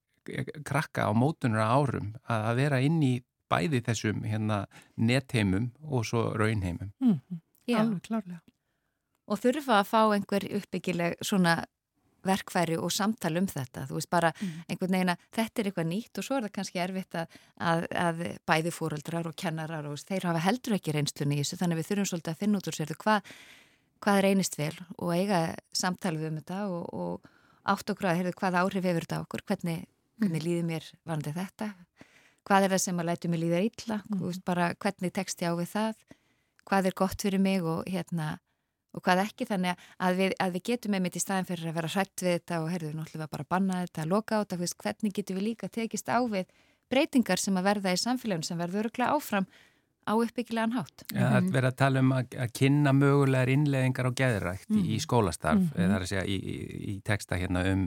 [0.65, 3.19] krakka á mótunar árum að vera inn í
[3.51, 4.63] bæði þessum hérna,
[4.95, 6.93] netheimum og svo raunheimum.
[6.99, 7.43] Mm -hmm.
[7.77, 8.41] Alveg klárlega.
[9.27, 11.61] Og þurfa að fá einhver uppbyggileg svona
[12.27, 13.87] verkfæri og samtal um þetta.
[13.89, 14.65] Þú veist bara mm.
[14.69, 17.39] einhvern veginn að þetta er eitthvað nýtt og svo er það kannski erfitt að,
[17.71, 21.81] að, að bæði fóröldrar og kennarar og þeir hafa heldur ekki reynslunni í þessu þannig
[21.81, 23.31] við þurfum svolítið að finna út úr sér hvað,
[24.05, 25.41] hvað er reynist vel og eiga
[25.81, 27.31] samtalið um þetta og, og
[27.73, 29.83] átt okkur að heyrðu hvað áhrif hefur þetta okkur, hvernig,
[30.21, 31.71] hvernig líður mér varandi þetta
[32.47, 34.21] hvað er það sem að lætu mig líða illa mm.
[34.23, 36.05] veist, bara hvernig tekst ég á við það
[36.69, 38.37] hvað er gott fyrir mig og hérna
[38.91, 41.77] og hvað ekki þannig að við, að við getum með mitt í staðin fyrir að
[41.79, 44.61] vera hrætt við þetta og herðu náttúrulega bara að banna þetta, að loka á þetta
[44.61, 46.49] veist, hvernig getum við líka tekist á við
[46.91, 49.47] breytingar sem að verða í samfélaginu sem verður öruglega áfram
[50.01, 51.03] á uppbyggilegan hátt.
[51.13, 51.51] Ja, að mhm.
[51.55, 54.85] vera að tala um að, að kynna mögulegar innleðingar á geðrækt mm.
[54.89, 55.91] í skólastarf, mm -hmm.
[55.93, 56.57] þar að segja í, í,
[56.91, 57.83] í texta hérna um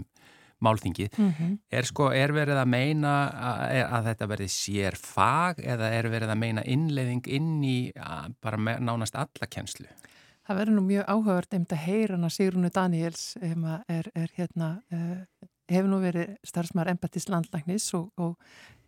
[0.65, 1.19] málþingið.
[1.19, 1.59] Mm -hmm.
[1.71, 6.35] Er sko, er verið að meina að, að þetta verði sér fag eða er verið
[6.35, 7.79] að meina innleiðing inn í
[8.41, 9.87] bara nánast alla kennslu?
[10.45, 15.89] Það verður nú mjög áhugavert um þetta heyrana Sigrunu Daniels er, er hérna, uh, hefur
[15.89, 18.35] nú verið starfsmæður Embatis landlæknis og, og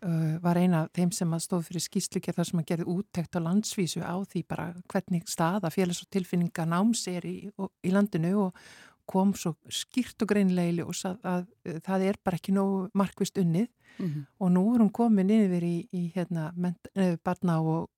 [0.04, 3.46] uh, var eina af þeim sem stóð fyrir skýstlíkja þar sem að gerði úttekt á
[3.46, 8.60] landsvísu á því bara hvernig staða félags- og tilfinninga náms er í, í landinu og,
[9.08, 12.90] kom svo skýrt og greinlega í ljós að, að, að það er bara ekki nóg
[12.94, 14.26] markvist unnið mm -hmm.
[14.38, 17.88] og nú er hún komin yfir í, í hérna, ment, nefnir, barna og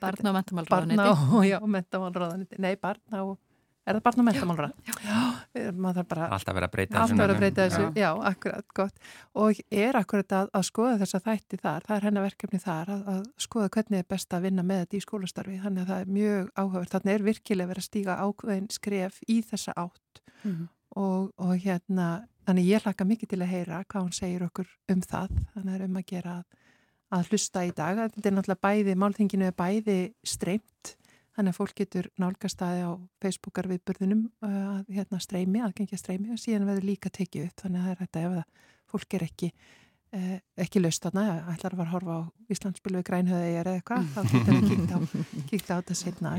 [0.00, 3.38] barna og mentamálráðaniti barna og, já, mentamálráðaniti nei, barna og
[3.82, 4.26] Er það barn og
[5.02, 6.02] já.
[6.06, 7.00] Bara, alltaf verið að breyta þessu.
[7.02, 8.02] Alltaf verið að breyta þessu, já.
[8.04, 9.08] já, akkurat, gott.
[9.42, 13.08] Og er akkurat að, að skoða þessa þætti þar, það er hennar verkefni þar, að,
[13.16, 15.58] að skoða hvernig er best að vinna með þetta í skólastarfi.
[15.64, 16.94] Þannig að það er mjög áhugavert.
[16.94, 20.21] Þannig er virkilega verið að stíga ákveðin skref í þessa átt.
[20.42, 20.68] Mm -hmm.
[20.90, 25.00] og, og hérna, þannig ég hlaka mikið til að heyra hvað hún segir okkur um
[25.00, 25.28] það.
[25.54, 26.44] Þannig er um að gera
[27.12, 27.96] að hlusta í dag.
[27.96, 30.96] Þetta er náttúrulega bæði, málþinginu er bæði streymt
[31.32, 36.40] Þannig að fólk getur nálgastæði á Facebookar viðburðunum uh, að hérna streymi, aðgengja streymi og
[36.40, 37.62] síðan verður líka tekið upp.
[37.62, 39.48] Þannig að það er þetta ef það fólk er ekki
[40.16, 42.22] eh, ekki löst þarna, ætlar að fara að horfa á
[42.52, 44.98] Íslandsbyrlu við grænhöði eða eitthvað þá getur við kíkt á,
[45.50, 46.34] kíkt á þetta setna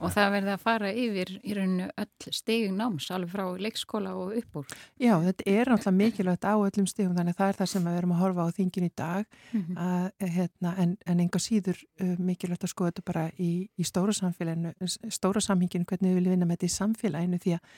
[0.00, 4.36] og það verður að fara yfir í rauninu öll stegin náms alveg frá leikskóla og
[4.40, 7.86] uppbúr Já, þetta er náttúrulega mikilvægt á öllum stegum þannig að það er það sem
[7.86, 9.26] við erum að horfa á þingin í dag.
[9.52, 9.76] -hmm.
[9.76, 14.14] að, hérna, en, en enga síður uh, mikilvægt að skoða þetta bara í, í stóra
[14.16, 14.72] samfélaginu
[15.12, 17.70] stóra samhenginu, hvernig við viljum vinna með þetta í samfélaginu því að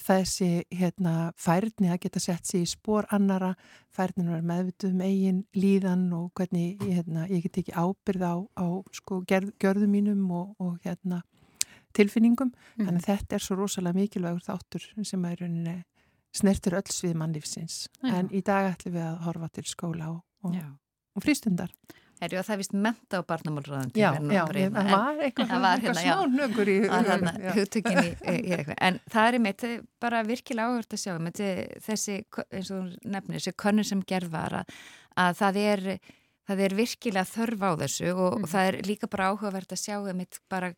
[0.00, 3.54] þessi hérna, færni að geta sett sér í spór annara,
[3.94, 8.66] færnin var meðvituð um eigin líðan og hvernig hérna, ég get ekki ábyrð á, á
[8.92, 11.22] sko, gerð, görðu mínum og, og hérna,
[11.94, 12.52] tilfinningum.
[12.74, 12.86] Mm.
[12.86, 15.76] Þannig að þetta er svo rosalega mikilvægur þáttur sem er rauninni
[16.34, 17.84] snertur öll svið mannlífsins.
[18.02, 18.16] Já.
[18.18, 20.56] En í dag ætlum við að horfa til skóla og, og,
[21.14, 21.70] og frístundar.
[22.22, 24.00] Að það vist menta á barnamálraðandi.
[24.00, 26.76] Já, já, það var eitthvað, eitthvað hérna, smá nögur í
[27.56, 28.74] hugtökinni.
[28.78, 29.64] En það er mitt
[30.02, 31.42] bara virkilega áhört að sjá með
[31.84, 34.78] þessi, eins og nefnir, þessi konnur sem gerð var að,
[35.26, 35.84] að það er,
[36.48, 38.46] það er virkilega þörf á þessu og, mm.
[38.46, 40.72] og það er líka bara áhugavert að sjá mitt bara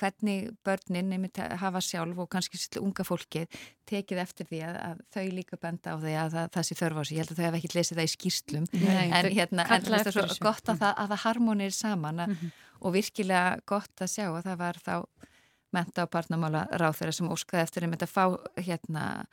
[0.00, 1.28] hvernig börnin
[1.60, 3.46] hafa sjálf og kannski unga fólkið
[3.86, 6.98] tekið eftir því að, að þau líka benda á því að það, það sé þörf
[6.98, 7.14] á sig.
[7.14, 10.10] Ég held að þau hef ekki lesið það í skýrslum Nei, en, hérna, en það
[10.10, 12.52] er svo gott að að það harmonir saman mm -hmm.
[12.80, 14.94] og virkilega gott að sjá að það var þá
[15.74, 18.24] menta á barnamála ráð þeirra sem óskaði eftir að fá
[18.56, 19.26] hérna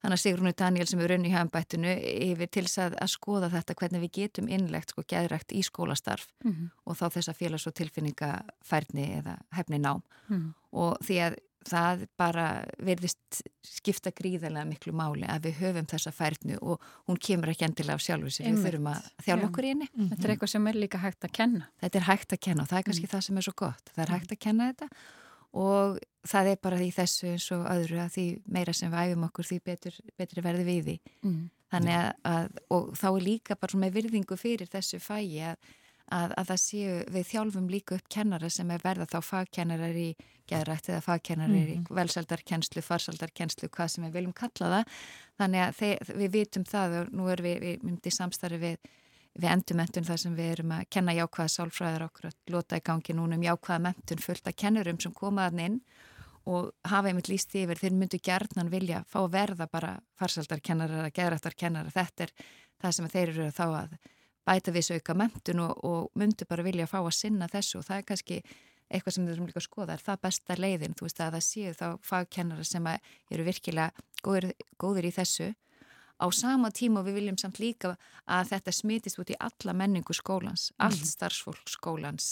[0.00, 1.92] Þannig að Sigrúnu Daniel sem er raun í hafnbættinu
[2.30, 6.52] yfir til að, að skoða þetta hvernig við getum innlegt sko gæðrækt í skólastarf mm
[6.52, 6.70] -hmm.
[6.86, 10.52] og þá þessa félags- og tilfinningafærni eða hefni nám mm -hmm.
[10.72, 12.46] og því að það bara
[12.80, 17.98] verðist skipta gríðarlega miklu máli að við höfum þessa færnu og hún kemur ekki endilega
[17.98, 19.88] af sjálfur sem við þurfum að þjálfa okkur í henni.
[19.92, 20.10] Mm -hmm.
[20.10, 21.68] Þetta er eitthvað sem er líka hægt að kenna.
[21.80, 23.12] Þetta er hægt að kenna og það er kannski mhm.
[23.12, 23.84] það sem er svo gott.
[23.94, 24.88] Það er hægt að kenna þetta
[25.56, 25.98] og
[26.28, 29.48] það er bara því þessu eins og öðru að því meira sem við æfum okkur
[29.48, 31.38] því betur, betur verði við því mm.
[31.72, 35.72] þannig að, að og þá er líka bara með virðingu fyrir þessu fægi að,
[36.12, 40.10] að, að það séu við þjálfum líka upp kennara sem er verða þá fagkennarar í
[40.50, 41.72] geðrætt eða fagkennarar mm.
[41.72, 41.98] í mhm.
[41.98, 44.96] velsaldarkennslu, farsaldarkennslu, hvað sem við viljum kalla það
[45.40, 48.74] þannig að þeir, við vitum það og nú erum við, við myndið samstarfi
[49.34, 52.84] við við endurmentun þar sem við erum að kenna jákvæða sálfræðar okkur að lota í
[52.84, 55.76] gangi núna um jákvæða mentun fullt af kennurum sem komaðan inn
[56.50, 61.14] og hafa einmitt líst yfir, þeir myndu gerðnan vilja fá að verða bara farsaldarkennarar eða
[61.18, 62.32] geðrættarkennarar, þetta er
[62.80, 63.94] það sem þeir eru þá að
[64.48, 68.00] bæta við sögka mentun og, og myndu bara vilja fá að sinna þessu og það
[68.00, 68.42] er kannski
[68.90, 71.44] eitthvað sem við þurfum líka að skoða, er það besta leiðin, þú veist að það
[71.46, 72.88] séu þá fagkennarar sem
[73.30, 74.50] eru virkilega góðir,
[74.80, 75.52] góðir í þessu
[76.20, 77.96] á sama tíma við viljum samt líka
[78.28, 80.86] að þetta smitist út í alla menningu skólans, mm.
[80.86, 82.28] allt starfsfólk skólans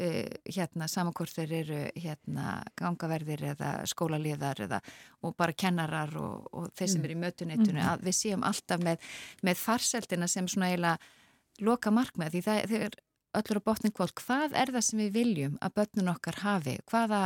[0.00, 4.80] uh, hérna samankort þeir eru hérna gangaverðir eða skólaliðar eða
[5.22, 7.08] og bara kennarar og, og þeir sem mm.
[7.08, 7.90] eru í mötuneytunum mm.
[7.92, 9.10] að við séum alltaf með,
[9.42, 13.02] með farseldina sem svona eiginlega loka markmið því það er
[13.34, 17.20] öllur á botning kvöld, hvað er það sem við viljum að börnun okkar hafi, hvaða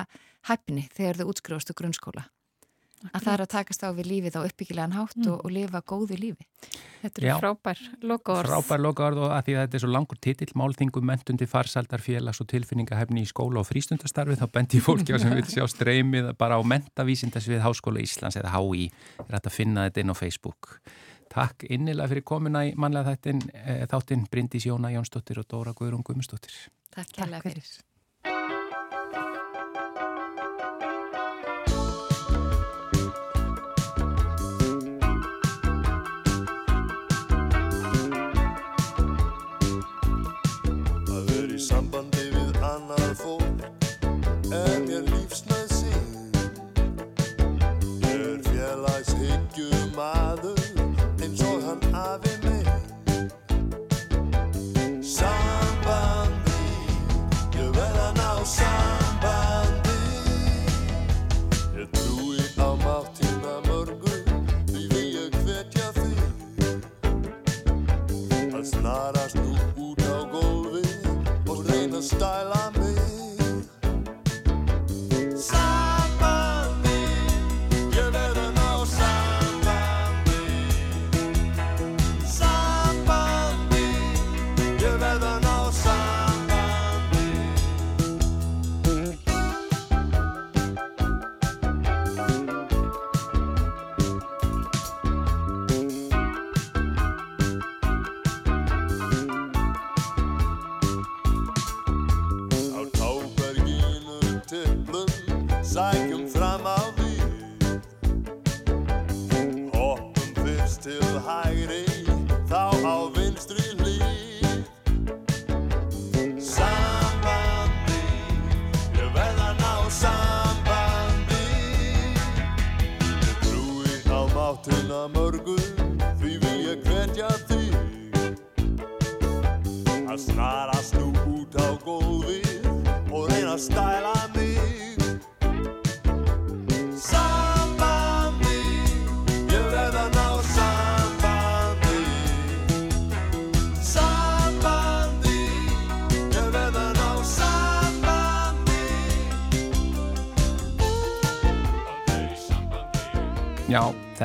[0.48, 2.24] hæfni þegar þau útskrifast á grunnskóla
[3.12, 5.30] að það er að takast á við lífið á uppbyggilegan hátt mm.
[5.32, 6.46] og, og lifa góðu lífi.
[6.98, 8.48] Þetta er frábær lokaord.
[8.48, 12.42] Frábær lokaord og að því að þetta er svo langur titill, málþingum, mentundi, farsaldar, félags
[12.42, 16.58] og tilfinningahefni í skóla og frístundastarfi, þá bendi fólki á sem vil sjá streymið bara
[16.58, 18.88] á mentavísindasvið Háskóla Íslands eða HÍ,
[19.28, 20.80] er að finna þetta inn á Facebook.
[21.28, 26.02] Takk innilega fyrir komuna í manlega þættin, e, þáttinn Bryndís Jóna Jónsdóttir og Dóra Guðrún
[26.06, 26.56] Guðmundsdóttir.
[26.90, 27.87] Takk, Takk
[49.58, 49.88] fyrir.
[49.96, 50.57] stæla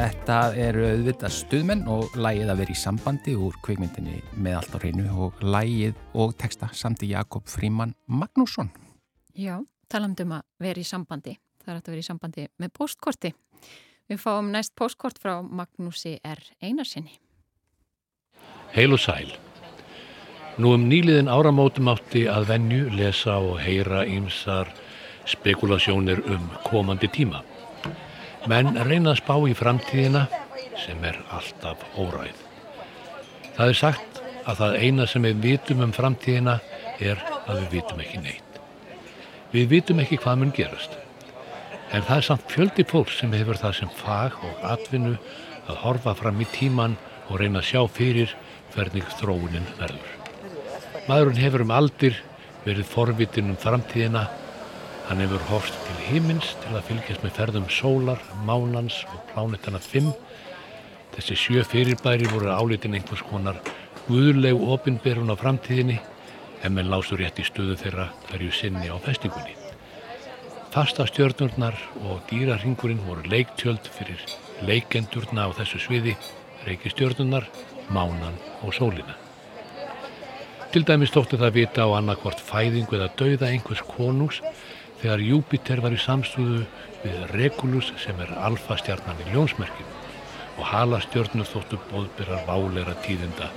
[0.04, 4.78] þetta eru auðvitað stuðmenn og lægið að vera í sambandi úr kvikmyndinni með allt á
[4.84, 8.72] reynu og lægið og texta samt í Jakob Fríman Magnússon.
[9.32, 11.38] Já, talandum að vera í sambandi.
[11.64, 13.32] Það er að vera í sambandi með postkorti.
[14.12, 16.44] Við fáum næst postkort frá Magnúsi R.
[16.60, 17.16] Einarsinni.
[18.76, 19.32] Heil og sæl.
[20.60, 24.68] Nú um nýliðin áramótum átti að venju lesa og heyra ímsar
[25.32, 27.46] spekulasjónir um komandi tíma
[28.50, 30.26] menn reyna að spá í framtíðina
[30.84, 32.40] sem er alltaf óræð.
[33.56, 36.58] Það er sagt að það eina sem við vitum um framtíðina
[37.00, 38.60] er að við vitum ekki neitt.
[39.54, 40.98] Við vitum ekki hvað mun gerast.
[41.94, 45.16] En það er samt fjöldi fólk sem hefur það sem fag og atvinnu
[45.70, 46.98] að horfa fram í tíman
[47.30, 48.34] og reyna að sjá fyrir
[48.74, 50.14] hvernig þróunin verður.
[51.08, 52.18] Maðurinn hefur um aldir
[52.66, 54.26] verið forvitin um framtíðina
[55.08, 60.14] Hann hefur horfst til hímins til að fylgjast með ferðum sólar, mánans og plánetana 5.
[61.18, 63.60] Þessi sjö fyrirbæri voru álitin einhvers konar
[64.08, 66.00] guðuleg opinberun á framtíðinni
[66.64, 69.58] en með lásur rétt í stöðu þeirra hverju sinni á festingunni.
[70.74, 71.76] Fasta stjörnurnar
[72.08, 74.24] og dýrarhingurinn voru leiktjöld fyrir
[74.64, 76.16] leikendurna á þessu sviði,
[76.64, 77.50] reykistjörnurnar,
[77.92, 79.20] mánan og sólina.
[80.74, 84.40] Til dæmis tóttu það vita á annarkvort fæðingu eða dauða einhvers konungs
[85.04, 86.62] þegar Júpiter var í samstúðu
[87.04, 89.98] við Regulus sem er alfastjarnan í ljónsmerkinu
[90.54, 93.50] og halastjörnur þóttu bóðbyrjar váleira tíðinda.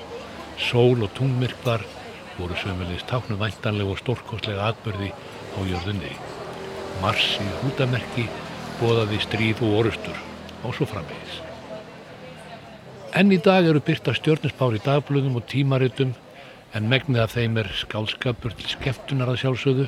[0.59, 1.85] Sól og tungmyrkvar
[2.39, 5.13] voru sömulegist táknu væntanlega og stórkostlega atbyrði
[5.55, 6.11] á jörðunni.
[7.05, 8.25] Mars í hútamerki
[8.81, 10.19] bóðaði stríð og orustur
[10.65, 11.43] og svo framvegis.
[13.15, 16.17] Enn í dag eru byrta stjörnusbár í dagblöðum og tímaritum
[16.75, 19.87] en megnið af þeim er skálskapur til skeftunar að sjálfsögðu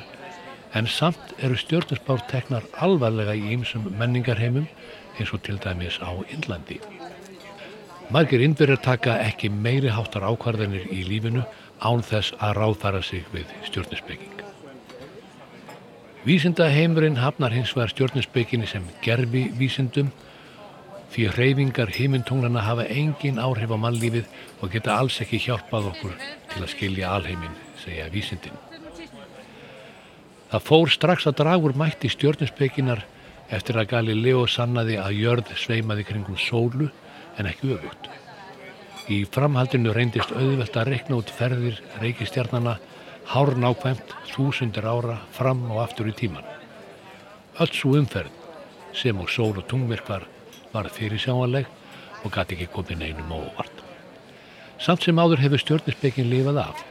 [0.73, 4.67] en samt eru stjórnusbár teknar alvarlega í ýmsum menningarheimum
[5.17, 6.79] eins og til dæmis á Índlandi.
[8.09, 11.43] Margir innbyrjar taka ekki meiri háttar ákvarðanir í lífinu
[11.79, 14.39] án þess að ráðfæra sig við stjórnusbygging.
[16.25, 20.11] Vísindaheimurinn hafnar hins vegar stjórnusbygginni sem gerfi vísindum
[21.13, 24.25] því hreyfingar hímyntunglana hafa engin áhrif á mannlífið
[24.61, 26.17] og geta alls ekki hjálpað okkur
[26.53, 28.68] til að skilja alheimin, segja vísindin.
[30.49, 33.03] Það fór strax að dragur mætti stjórninsbygginar
[33.53, 36.87] eftir að Galileo sannaði að jörð sveimaði kringum sólu
[37.37, 38.09] en ekki öfugt.
[39.13, 42.79] Í framhaldinu reyndist auðvelt að rekna út ferðir reykistjarnana
[43.29, 46.45] hár nákvæmt þúsundir ára fram og aftur í tíman.
[47.61, 48.33] Öll svo umferð
[48.97, 50.25] sem og sól og tungvirkvar
[50.73, 51.69] var fyrir sjáanleg
[52.25, 53.85] og gæti ekki komið neinum óvart.
[54.81, 56.88] Samt sem áður hefur stjórninsbyggin lifað af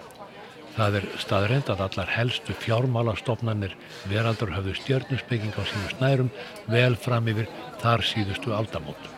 [0.79, 3.73] Það er staðreind að allar helstu fjármálastofnanir
[4.07, 6.29] veraldur höfðu stjörnusbygging á sínu snærum
[6.71, 7.49] vel fram yfir
[7.83, 9.09] þar síðustu aldamót.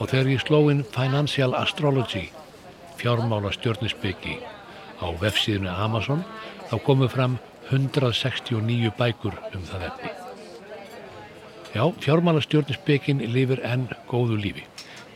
[0.00, 2.30] Og þegar ég sló inn Financial Astrology,
[2.96, 4.38] fjármála stjörnusbyggi
[5.04, 6.24] á vefsíðinu Amazon,
[6.70, 7.36] þá komu fram
[7.68, 10.14] 169 bækur um það efni.
[11.76, 14.64] Já, fjármála stjörnusbyggin lifir enn góðu lífi.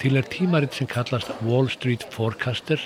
[0.04, 2.82] Til er tímaritt sem kallast Wall Street Forecaster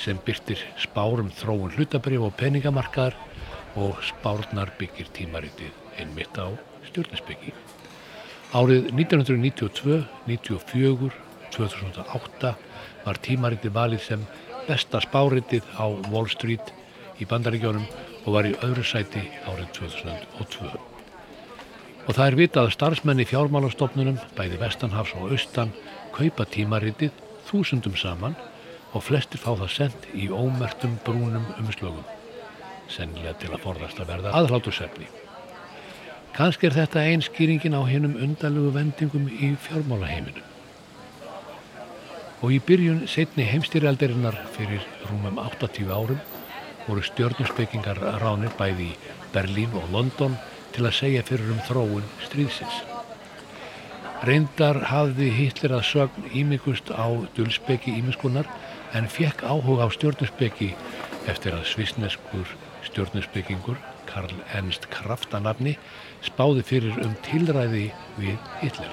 [0.00, 3.16] sem byrtir spárum þróun hlutabrif og peningamarkaðar
[3.80, 6.50] og spárnar byggir tímaritið einmitt á
[6.88, 7.54] stjórninsbyggi.
[8.54, 11.10] Árið 1992, 1994,
[11.54, 12.54] 2008
[13.04, 14.24] var tímaritið valið sem
[14.68, 16.72] besta spáritið á Wall Street
[17.20, 17.86] í bandaríkjónum
[18.24, 20.70] og var í öðru sæti árið 2002.
[22.04, 25.72] Og það er vitað að starfsmenni fjármálastofnunum, bæði Vestanhafs og Austan,
[26.14, 27.14] kaupa tímaritið
[27.48, 28.36] þúsundum saman
[28.94, 32.06] og flestir fá það sendt í ómertum brúnum umslögum,
[32.88, 35.08] sennilega til að forðast að verða aðhlátursefni.
[36.34, 40.42] Kanski er þetta einskýringin á hennum undalugu vendingum í fjármálaheiminu.
[42.42, 46.18] Og í byrjun setni heimstýrjaldirinnar fyrir rúmum 80 árum
[46.86, 48.96] voru stjórnusbyggingar ránir bæði í
[49.34, 50.34] Berlín og London
[50.74, 52.82] til að segja fyrir um þróun stríðsins.
[54.24, 58.48] Reyndar hafði Hitler að sögn ímyggust á dulsbyggi ímyggskunnar
[58.94, 60.70] en fekk áhuga á stjórnusbyggi
[61.30, 62.50] eftir að svisneskur
[62.86, 65.74] stjórnusbyggingur Karl Ernst Kraftanafni
[66.24, 67.88] spáði fyrir um tilræði
[68.20, 68.92] við Hitler.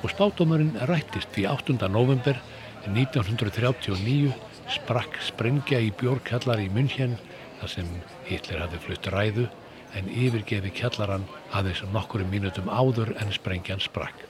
[0.00, 1.76] Og spátumurinn rættist því 8.
[1.92, 2.40] november
[2.88, 4.32] 1939
[4.70, 7.18] sprakk sprengja í bjórkallar í München
[7.60, 7.92] þar sem
[8.30, 9.46] Hitler hafði flutt ræðu
[9.98, 14.29] en yfirgefi kjallaran aðeins nokkuru mínutum áður en sprengjan sprakk.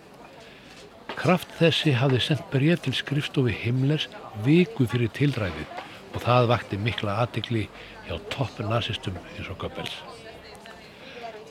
[1.19, 4.09] Kraft þessi hafði sendt breyf til skrifstofi Himmlers
[4.45, 5.77] viku fyrir tilræðið
[6.15, 7.67] og það vakti mikla aðtikli
[8.07, 9.95] hjá topp nazistum eins og Goebbels.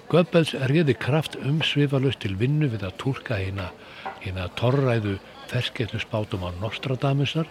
[0.09, 3.69] Goebbels réði kraft umsvifalust til vinnu við að tólka hérna
[4.23, 5.17] hérna torræðu
[5.49, 7.47] fersketlu spátum á Nostradamusar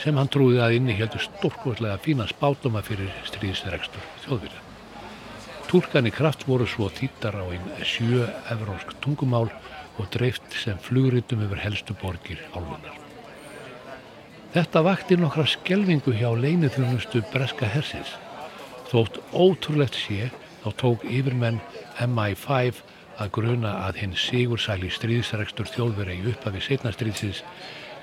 [0.00, 4.66] sem hann trúði að inni heldur stórkvöldlega fína spátuma fyrir stríðsregstur þjóðvirja.
[5.70, 9.50] Tólkani kraft voru svo þýttar á einn sjö evrósk tungumál
[9.98, 12.96] og dreift sem flugritum yfir helstu borgir álfunar.
[14.54, 18.16] Þetta vakti nokkra skelvingu hjá leinithjónustu breska hersins.
[18.90, 20.30] Þótt ótrúlegt sé
[20.64, 21.60] þá tók yfirmenn
[22.02, 22.80] MI5
[23.20, 27.44] að gruna að hinn sigursæli stríðsregstur þjóðveri í upphafi setnastríðsins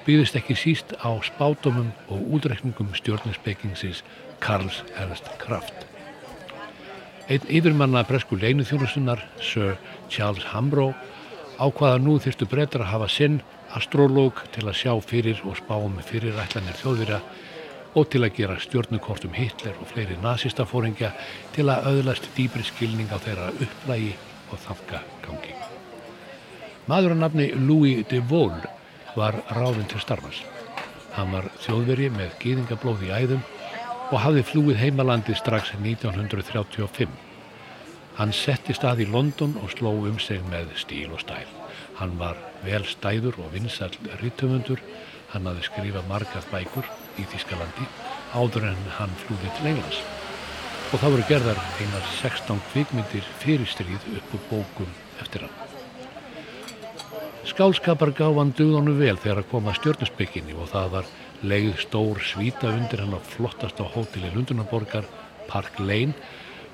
[0.08, 4.04] byggðist ekki síst á spátumum og útrekningum stjórninsbyggingsins
[4.40, 5.84] Karls Ernst Kraft.
[7.28, 9.76] Einn yfirmanna bresku leinuþjónusunar, Sir
[10.08, 10.94] Charles Hambro,
[11.58, 13.38] ákvaða nú þyrstu breytar að hafa sinn
[13.78, 17.20] astrológ til að sjá fyrir og spá um fyrirætlanir þjóðvira
[17.98, 21.12] og til að gera stjórnukortum Hitler og fleiri nazistafóringja
[21.56, 24.14] til að auðlast dýbri skilning á þeirra upplægi
[24.52, 25.56] og þafka gangi.
[26.88, 28.68] Maður að nafni Louis de Vaux
[29.18, 30.44] var ráðinn til starfans.
[31.18, 33.46] Hann var þjóðveri með gýðingablóð í æðum
[34.12, 37.27] og hafði flúið heimalandi strax 1935.
[38.18, 41.46] Hann setti stað í London og sló um sig með stíl og stæl.
[42.00, 43.94] Hann var vel stæður og vinsall
[44.24, 44.82] rítumundur.
[45.30, 46.88] Hann hafði skrifað margar bækur
[47.22, 47.86] í Þískalandi
[48.34, 50.02] áður en hann flúði til Englands.
[50.88, 54.92] Og það voru gerðar einar 16 kvikmyndir fyrir stríð upp á bókum
[55.22, 55.56] eftir hann.
[57.48, 61.14] Skálskapar gaf hann döðanu vel þegar að koma stjórnusbygginni og það var
[61.48, 65.06] leið stór svíta undir hann á flottasta hóteli Lundunaborgar,
[65.48, 66.18] Park Lane,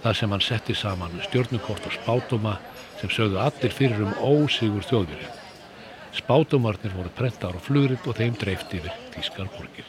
[0.03, 2.57] þar sem hann setti saman stjórnukort og spátuma
[2.99, 5.29] sem sögðu allir fyrir um ósigur þjóðveri.
[6.13, 9.87] Spátumarnir voru prentar og flugriðt og þeim dreift yfir Þískarborgir.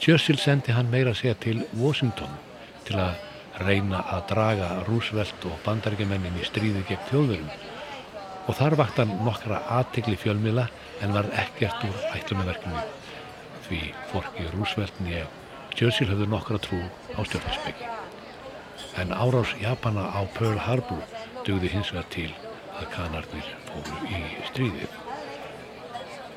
[0.00, 2.38] Churchill sendi hann meira segja til Washington
[2.86, 3.18] til að
[3.60, 7.50] reyna að draga Roosevelt og bandarækjumennin í stríði gegn þjóðverum
[8.48, 10.70] og þar vakt hann nokkra aðtegli fjölmila
[11.04, 12.86] en var ekkert úr ætlunaverkinu
[13.68, 13.82] því
[14.14, 15.26] forki Roosevelt nýja
[15.76, 16.80] Churchill höfðu nokkra trú
[17.14, 17.90] á stjórninsbyggi.
[19.00, 21.00] En árás Japana á Pearl Harbor
[21.46, 22.28] dugði hins vegar til
[22.76, 24.18] að kanarnir fóru í
[24.50, 24.98] stríðið.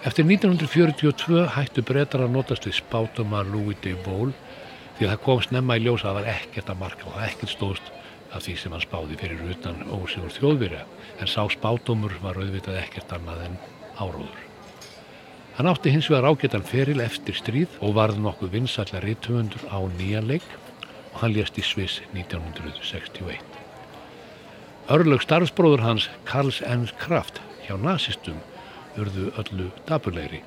[0.07, 4.31] Eftir 1942 hættu breytar að notast við spátuma Louis de Vol
[4.95, 7.53] því að það kom snemma í ljósa að það var ekkert að marka og ekkert
[7.53, 7.91] stóðst
[8.33, 10.87] af því sem hann spáði fyrir utan ósigur þjóðverja
[11.19, 13.61] en sá spátumur var auðvitað ekkert annað en
[13.99, 14.41] áróður.
[15.57, 20.47] Hann átti hins vegar ágættan feril eftir stríð og varð nokkuð vinsallar rittumundur á nýjanleik
[21.13, 23.39] og hann lést í Sviss 1961.
[24.93, 26.89] Örlög starfsbróður hans Karls N.
[26.99, 28.41] Kraft hjá nazistum
[28.99, 30.41] urðu öllu daburleiri.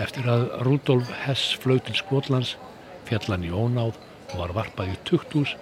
[0.00, 2.56] Eftir að Rudolf Hess flög til Skotlands
[3.08, 3.98] fjallan í ónáð
[4.32, 5.54] og var varpað í tukthús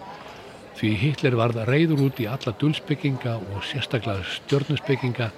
[0.78, 5.28] því Hitler varð reyður út í alla dulsbygginga og sérstaklega stjörnusbygginga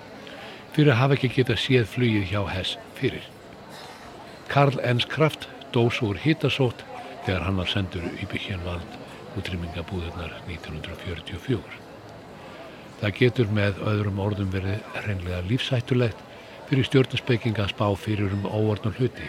[0.75, 3.25] fyrir að hafa ekki getað séð flugið hjá Hess fyrir.
[4.51, 6.85] Karl Ernst Kraft dós úr hittasót
[7.25, 9.01] þegar hann var sendur í byggjanvald
[9.41, 11.81] útrymmingabúðunar 1944.
[13.01, 16.21] Það getur með öðrum orðum verið hreinlega lífsættulegt
[16.69, 19.27] fyrir stjórnusbygginga að spá fyrir um óordnum hluti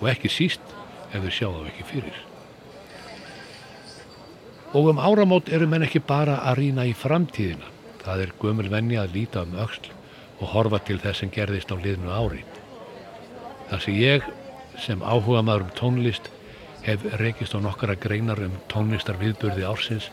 [0.00, 0.74] og ekki síst
[1.10, 2.20] ef þau sjá þá ekki fyrir.
[4.70, 7.66] Og um áramót eru menn ekki bara að rína í framtíðina.
[8.04, 9.90] Það er gömul venni að líta um auksl
[10.40, 12.44] og horfa til þess sem gerðist á liðnu ári.
[13.68, 14.28] Það sem ég
[14.80, 16.30] sem áhuga maður um tónlist
[16.86, 20.10] hef rekist á nokkara greinar um tónlistar viðbörði ársins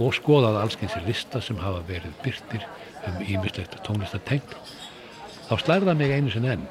[0.00, 2.66] og skoðað allskynsir lista sem hafa verið byrtir
[3.08, 4.56] um ímislegt tónlistatengt.
[5.48, 6.66] Þá slærða mig einu sin enn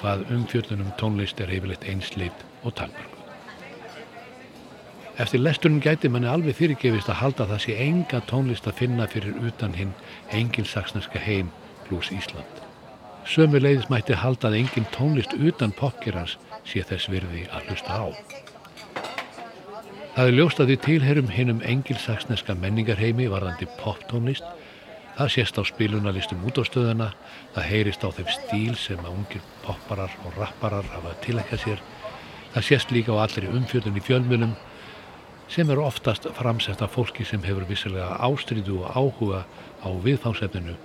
[0.00, 3.18] hvað umfjöldunum tónlist er yfirleitt einsleitt og talmörg.
[5.22, 9.36] Eftir lestunum gæti manni alveg fyrirgefist að halda það sé enga tónlist að finna fyrir
[9.46, 9.92] utan hinn
[10.32, 11.52] engilsaksneska heim
[11.88, 12.62] Blues Ísland.
[13.28, 18.06] Sömu leiðis mætti haldað engin tónlist utan pokkirans sé þess virði að hlusta á.
[20.12, 24.44] Það er ljóst að við tilherum hinnum engilsaksneska menningarheimi varðandi poptónlist.
[25.16, 27.06] Það sést á spilunarlistum út á stöðuna,
[27.54, 31.80] það heyrist á þeim stíl sem að ungir popparar og rapparar hafa tilækka sér.
[32.52, 34.52] Það sést líka á allir umfjöldun í fjölmunum
[35.48, 39.46] sem eru oftast framsett af fólki sem hefur vissilega ástriðu og áhuga
[39.80, 40.76] á viðfánsefninu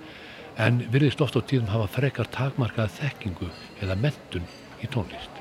[0.56, 3.50] en virðist oft á tíðum hafa frekar takmarkað þekkingu
[3.84, 4.48] eða mentun
[4.80, 5.36] í tónlist.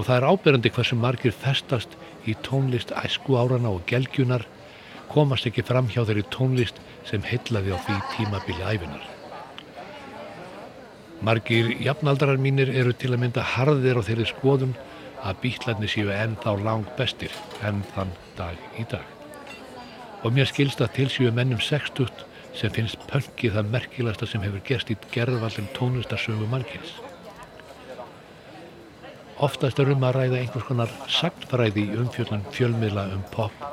[0.00, 4.46] Og það er ábyrjandi hversu margir festast í tónlist æsku árana og gelgjunar
[5.12, 9.04] komast ekki fram hjá þeirri tónlist sem heitlaði á því tímabili æfinar.
[11.22, 14.74] Margir jafnaldrar mínir eru til að mynda harðir á þeirri skoðum
[15.22, 19.06] að býtlarni séu enn þá lang bestir enn þann dag í dag.
[20.22, 22.10] og mér skilst að tilsjöu mennum 60
[22.54, 26.92] sem finnst pöngið það merkilegasta sem hefur gerst í gerðvallin tónlistarsögu mannkins.
[29.42, 33.64] Oftast er um að ræða einhvers konar sagnfræði í umfjöldun fjölmiðla um pop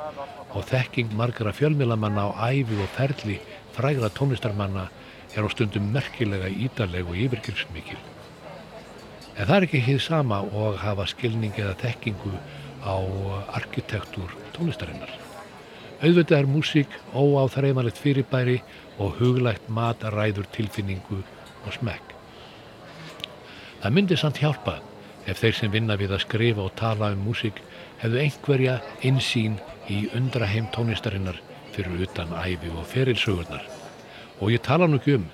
[0.50, 3.36] og þekking margara fjölmiðlamanna á æfi og ferli
[3.76, 4.88] frægra tónlistarmanna
[5.36, 8.00] er á stundum merkilega ídaleg og yfirgjörsmikil.
[9.36, 12.34] En það er ekki hið sama og hafa skilning eða þekkingu
[12.82, 12.98] á
[13.62, 15.14] arkitektúr tónlistarinnar.
[16.02, 18.58] Auðvitað er músík óáþreifanlegt fyrirbæri
[18.98, 21.22] og huglægt mat ræður tilfinningu
[21.62, 22.16] og smekk.
[23.84, 24.80] Það myndi samt hjálpa
[25.30, 27.60] ef þeir sem vinna við að skrifa og tala um músík
[28.00, 29.58] hefðu einhverja insýn
[29.90, 31.38] í undraheim tónlistarinnar
[31.74, 33.62] fyrir utan æfi og ferilsögurnar.
[34.40, 35.28] Og ég tala nú ekki um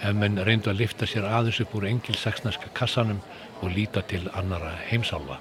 [0.00, 3.20] ef menn reyndu að lifta sér aðeins upp úr engilsaksnarska kassanum
[3.60, 5.38] og líta til annara heimsálfa.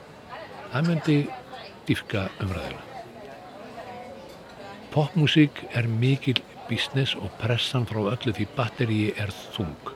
[0.71, 1.17] Það myndi
[1.87, 2.83] dýfka umræðina.
[4.91, 9.95] Popmusík er mikil business og pressan frá öllu því batteríi er þung.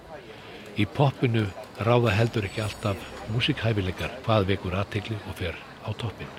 [0.79, 1.45] Í popinu
[1.83, 6.29] ráða heldur ekki alltaf músikhæfileikar hvað vekur aðtegli og fer á toppin.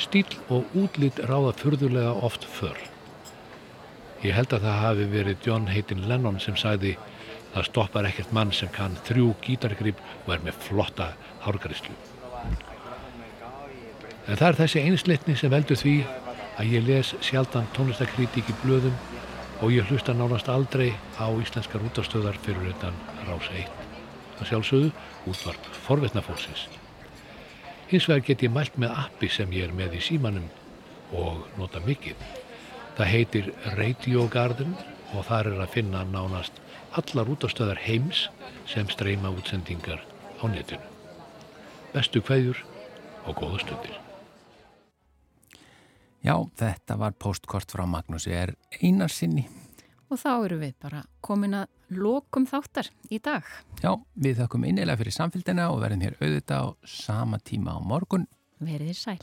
[0.00, 2.76] Stíl og útlýtt ráða fyrðulega oft för.
[4.24, 6.96] Ég held að það hafi verið John Hayden Lennon sem sagði
[7.54, 11.10] það stoppar ekkert mann sem kann þrjú gítargrip og er með flotta
[11.44, 11.96] hárgarislu.
[14.26, 15.96] En það er þessi einslitni sem veldur því
[16.56, 18.96] að ég les sjaldan tónlistakritík í blöðum
[19.62, 22.96] og ég hlusta nánast aldrei á íslenskar útastöðar fyrir utan
[23.28, 23.85] rás 1.
[24.36, 24.90] Það sjálfsögðu
[25.32, 26.66] útvarp forvetnafólksins.
[27.90, 30.48] Hins vegar get ég mælt með appi sem ég er með í símanum
[31.14, 32.18] og nota mikið.
[32.96, 34.74] Það heitir Radio Garden
[35.14, 36.58] og þar er að finna nánast
[36.96, 38.26] allar útastöðar heims
[38.66, 40.02] sem streyma útsendingar
[40.40, 40.82] á netinu.
[41.92, 42.58] Bestu hverjur
[43.26, 43.94] og góða stundir.
[46.26, 49.46] Já, þetta var postkort frá Magnúsi er einarsinni.
[50.06, 53.46] Og þá eru við bara komin að lokum þáttar í dag.
[53.82, 58.28] Já, við þakkum innilega fyrir samfélgina og verðum hér auðvitað á sama tíma á morgun.
[58.62, 59.18] Verðið sæl.